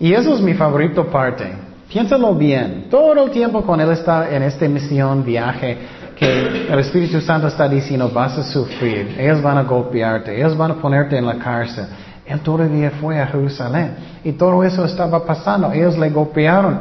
Y 0.00 0.12
eso 0.12 0.34
es 0.34 0.40
mi 0.40 0.54
favorito 0.54 1.06
parte. 1.06 1.44
Piénsalo 1.88 2.34
bien. 2.34 2.86
Todo 2.90 3.24
el 3.24 3.30
tiempo 3.30 3.62
cuando 3.62 3.84
Él 3.84 3.92
está 3.92 4.34
en 4.34 4.42
esta 4.42 4.66
misión, 4.68 5.24
viaje, 5.24 5.76
que 6.16 6.66
el 6.70 6.78
Espíritu 6.78 7.20
Santo 7.20 7.48
está 7.48 7.68
diciendo, 7.68 8.10
vas 8.12 8.38
a 8.38 8.42
sufrir, 8.44 9.16
ellos 9.18 9.42
van 9.42 9.58
a 9.58 9.62
golpearte, 9.62 10.36
ellos 10.36 10.56
van 10.56 10.72
a 10.72 10.74
ponerte 10.74 11.16
en 11.16 11.26
la 11.26 11.36
cárcel. 11.36 11.86
Él 12.26 12.40
todavía 12.40 12.92
fue 13.00 13.20
a 13.20 13.26
Jerusalén. 13.26 13.94
Y 14.22 14.32
todo 14.32 14.62
eso 14.62 14.84
estaba 14.84 15.24
pasando. 15.24 15.72
Ellos 15.72 15.98
le 15.98 16.10
golpearon. 16.10 16.78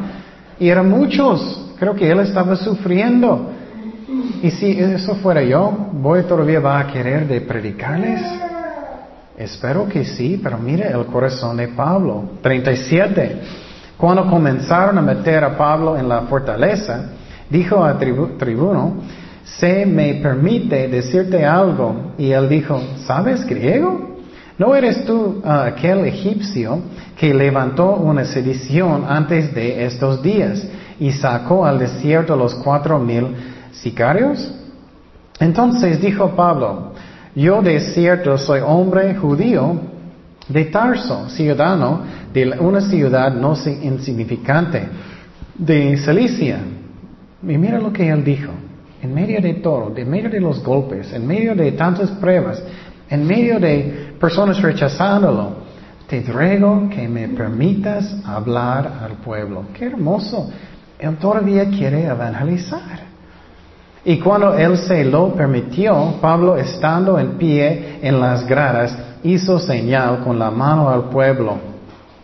Y 0.60 0.70
eran 0.70 0.88
muchos. 0.90 1.72
Creo 1.80 1.96
que 1.96 2.10
Él 2.10 2.20
estaba 2.20 2.56
sufriendo. 2.56 3.50
Y 4.42 4.52
si 4.52 4.72
eso 4.80 5.16
fuera 5.16 5.44
yo, 5.44 5.90
¿voy 5.94 6.24
todavía 6.24 6.60
va 6.60 6.80
a 6.80 6.88
querer 6.88 7.28
de 7.28 7.42
predicarles? 7.42 8.22
Espero 9.38 9.88
que 9.88 10.04
sí, 10.04 10.40
pero 10.42 10.58
mire 10.58 10.90
el 10.90 11.06
corazón 11.06 11.58
de 11.58 11.70
Pablo. 11.70 12.32
37. 12.42 13.42
Cuando 13.98 14.30
comenzaron 14.30 14.98
a 14.98 15.02
meter 15.02 15.44
a 15.44 15.58
Pablo 15.58 15.98
en 15.98 16.10
la 16.10 16.22
fortaleza, 16.22 17.12
dijo 17.50 17.84
a 17.84 17.98
tribuno, 17.98 18.96
se 19.44 19.86
me 19.86 20.16
permite 20.16 20.88
decirte 20.88 21.46
algo. 21.46 22.14
Y 22.18 22.32
él 22.32 22.50
dijo, 22.50 22.82
¿sabes 23.06 23.46
griego? 23.46 24.10
¿No 24.58 24.76
eres 24.76 25.06
tú 25.06 25.42
ah, 25.46 25.66
aquel 25.66 26.06
egipcio 26.06 26.80
que 27.18 27.34
levantó 27.34 27.96
una 27.96 28.26
sedición 28.26 29.06
antes 29.08 29.54
de 29.54 29.86
estos 29.86 30.22
días 30.22 30.66
y 31.00 31.12
sacó 31.12 31.66
al 31.66 31.80
desierto 31.80 32.36
los 32.36 32.56
cuatro 32.56 33.00
mil 33.00 33.49
sicarios? 33.72 34.54
Entonces 35.40 36.02
dijo 36.02 36.36
Pablo, 36.36 36.94
yo 37.36 37.62
de 37.62 37.80
cierto 37.80 38.38
soy 38.38 38.62
hombre 38.62 39.16
judío 39.16 39.80
de 40.48 40.66
Tarso, 40.66 41.30
ciudadano 41.30 42.02
de 42.34 42.50
una 42.60 42.82
ciudad 42.82 43.34
no 43.34 43.56
insignificante 43.56 44.88
de 45.58 45.98
Cilicia. 45.98 46.60
Y 47.42 47.58
mira 47.58 47.80
lo 47.80 47.94
que 47.94 48.10
él 48.10 48.24
dijo. 48.24 48.52
En 49.02 49.14
medio 49.14 49.40
de 49.40 49.54
todo, 49.56 49.94
en 49.96 50.10
medio 50.10 50.30
de 50.30 50.42
los 50.42 50.62
golpes, 50.62 51.14
en 51.14 51.26
medio 51.26 51.56
de 51.56 51.72
tantas 51.72 52.12
pruebas, 52.12 52.62
en 53.10 53.26
medio 53.26 53.58
de 53.60 54.14
personas 54.20 54.62
rechazándolo, 54.62 55.70
te 56.08 56.22
ruego 56.22 56.90
que 56.90 57.08
me 57.08 57.30
permitas 57.30 58.18
hablar 58.26 58.92
al 59.02 59.14
pueblo. 59.24 59.66
Qué 59.74 59.86
hermoso. 59.86 60.52
Él 60.98 61.16
todavía 61.16 61.70
quiere 61.70 62.08
evangelizar. 62.08 63.09
Y 64.06 64.18
cuando 64.20 64.54
él 64.54 64.78
se 64.78 65.04
lo 65.04 65.34
permitió, 65.34 66.16
Pablo, 66.22 66.58
estando 66.58 67.20
en 67.20 67.38
pie 67.38 68.00
en 68.02 68.20
las 68.20 68.48
gradas, 68.48 68.98
hizo 69.24 69.60
señal 69.60 70.20
con 70.24 70.40
la 70.40 70.50
mano 70.50 70.90
al 70.90 71.10
pueblo. 71.10 71.58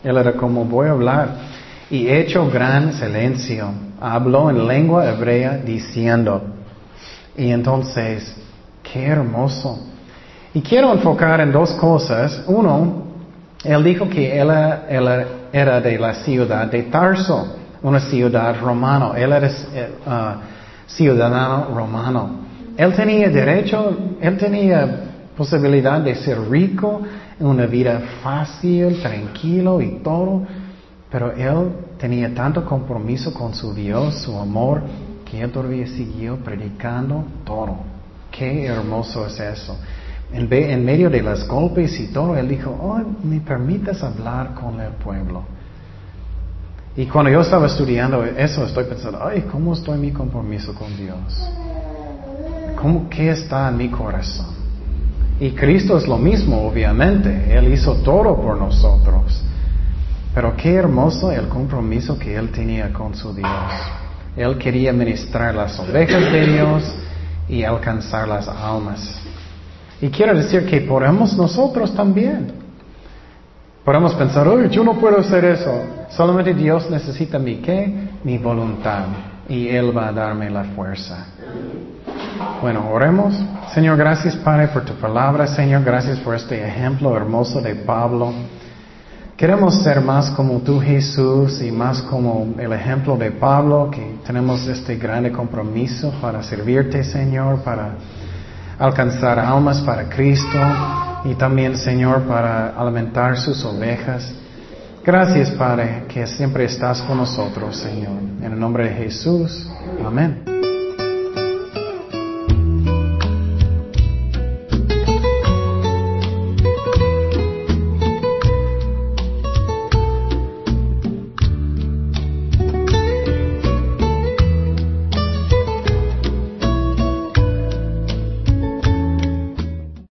Él 0.04 0.18
era 0.18 0.34
como 0.34 0.64
voy 0.64 0.88
a 0.88 0.92
hablar. 0.92 1.30
Y 1.90 2.08
hecho 2.08 2.50
gran 2.50 2.94
silencio, 2.94 3.70
habló 4.00 4.50
en 4.50 4.68
lengua 4.68 5.08
hebrea 5.10 5.58
diciendo, 5.58 6.42
y 7.38 7.52
entonces, 7.52 8.36
qué 8.82 9.08
hermoso. 9.08 9.78
Y 10.54 10.62
quiero 10.62 10.94
enfocar 10.94 11.42
en 11.42 11.52
dos 11.52 11.74
cosas. 11.74 12.44
Uno, 12.48 13.04
él 13.64 13.84
dijo 13.84 14.08
que 14.08 14.40
él, 14.40 14.50
era 15.52 15.82
de 15.82 16.00
la 16.00 16.14
ciudad 16.14 16.68
de 16.68 16.84
Tarso, 16.84 17.58
una 17.84 18.00
ciudad 18.00 18.56
romana. 18.62 19.12
Él 19.18 19.34
era 19.34 19.48
eh, 19.48 19.90
uh, 20.06 20.55
ciudadano 20.88 21.74
romano. 21.74 22.30
Él 22.78 22.94
tenía 22.94 23.30
derecho, 23.30 23.98
él 24.20 24.38
tenía 24.38 25.04
posibilidad 25.38 26.02
de 26.02 26.16
ser 26.16 26.40
rico, 26.50 27.02
una 27.40 27.66
vida 27.66 28.02
fácil, 28.24 29.02
tranquilo 29.02 29.82
y 29.82 30.00
todo, 30.04 30.44
pero 31.10 31.32
él 31.32 31.72
tenía 31.98 32.34
tanto 32.34 32.66
compromiso 32.66 33.34
con 33.34 33.54
su 33.54 33.74
Dios, 33.74 34.22
su 34.22 34.38
amor, 34.38 34.82
que 35.30 35.42
él 35.42 35.52
todavía 35.52 35.88
siguió 35.88 36.38
predicando 36.38 37.24
todo. 37.46 37.78
Qué 38.32 38.66
hermoso 38.66 39.26
es 39.28 39.40
eso. 39.40 39.78
En, 40.32 40.84
medio 40.84 41.10
de 41.10 41.22
los 41.22 41.48
golpes 41.48 42.00
y 42.00 42.08
todo, 42.08 42.36
él 42.36 42.50
dijo, 42.50 42.72
oh, 42.82 43.00
me 43.24 43.40
permitas 43.40 44.04
hablar 44.04 44.54
con 44.54 44.80
el 44.82 44.92
pueblo. 44.94 45.44
Y 46.98 47.06
cuando 47.08 47.30
yo 47.30 47.42
estaba 47.42 47.68
estudiando 47.68 48.24
eso, 48.24 48.66
estoy 48.66 48.86
pensando, 48.86 49.20
ay, 49.26 49.46
¿cómo 49.52 49.74
estoy 49.74 49.98
mi 49.98 50.12
compromiso 50.12 50.74
con 50.74 50.96
Dios? 50.96 51.18
¿Cómo, 52.82 53.10
¿Qué 53.10 53.32
está 53.32 53.68
en 53.68 53.78
mi 53.78 53.90
corazón? 53.90 54.56
Y 55.40 55.52
Cristo 55.52 55.98
es 55.98 56.08
lo 56.08 56.18
mismo, 56.18 56.66
obviamente. 56.66 57.54
Él 57.58 57.74
hizo 57.74 57.96
todo 57.96 58.42
por 58.42 58.58
nosotros. 58.58 59.44
Pero 60.34 60.56
qué 60.56 60.74
hermoso 60.74 61.32
el 61.32 61.50
compromiso 61.50 62.18
que 62.18 62.36
Él 62.36 62.50
tenía 62.52 62.94
con 62.94 63.14
su 63.14 63.34
Dios. 63.34 63.50
Él 64.38 64.58
quería 64.58 64.94
ministrar 64.94 65.54
las 65.54 65.78
ovejas 65.80 66.32
de 66.32 66.48
Dios 66.48 66.96
y 67.50 67.64
alcanzar 67.64 68.28
las 68.28 68.48
almas. 68.48 69.22
Y 70.02 70.10
quiero 70.10 70.34
decir 70.36 70.66
que 70.66 70.82
podemos 70.82 71.36
nosotros 71.36 71.94
también. 71.94 72.65
Podemos 73.86 74.16
pensar, 74.16 74.48
oye, 74.48 74.68
yo 74.70 74.84
no 74.84 74.96
puedo 74.96 75.20
hacer 75.20 75.46
eso. 75.46 75.72
Solamente 76.10 76.56
Dios 76.56 76.90
necesita 76.90 77.38
mi 77.38 77.58
qué? 77.58 78.10
Mi 78.24 78.40
voluntad. 78.40 79.06
Y 79.48 79.68
Él 79.68 79.96
va 79.96 80.08
a 80.08 80.12
darme 80.12 80.50
la 80.50 80.64
fuerza. 80.64 81.28
Bueno, 82.64 82.90
oremos. 82.92 83.40
Señor, 83.76 83.96
gracias 83.96 84.36
Padre 84.38 84.70
por 84.70 84.86
tu 84.86 84.94
palabra. 84.94 85.46
Señor, 85.46 85.84
gracias 85.84 86.18
por 86.18 86.34
este 86.34 86.68
ejemplo 86.68 87.16
hermoso 87.16 87.62
de 87.62 87.76
Pablo. 87.76 88.34
Queremos 89.38 89.84
ser 89.84 90.02
más 90.02 90.32
como 90.32 90.62
tú, 90.62 90.80
Jesús, 90.80 91.62
y 91.62 91.72
más 91.72 92.02
como 92.02 92.56
el 92.58 92.74
ejemplo 92.74 93.16
de 93.18 93.30
Pablo, 93.32 93.92
que 93.92 94.18
tenemos 94.26 94.66
este 94.66 94.96
grande 94.96 95.32
compromiso 95.32 96.12
para 96.20 96.42
servirte, 96.42 97.04
Señor, 97.04 97.62
para 97.62 97.92
alcanzar 98.80 99.38
almas 99.38 99.80
para 99.82 100.10
Cristo 100.10 100.58
y 101.26 101.36
también, 101.36 101.78
Señor, 101.78 102.24
para 102.24 102.70
alimentar 102.70 103.38
sus 103.38 103.64
ovejas. 103.66 104.34
Gracias, 105.04 105.52
Padre, 105.52 106.06
que 106.08 106.26
siempre 106.26 106.66
estás 106.66 107.02
con 107.02 107.18
nosotros, 107.18 107.78
Señor. 107.78 108.18
En 108.42 108.54
el 108.54 108.60
nombre 108.60 108.86
de 108.86 108.96
Jesús. 108.96 109.70
Amén. 110.04 110.55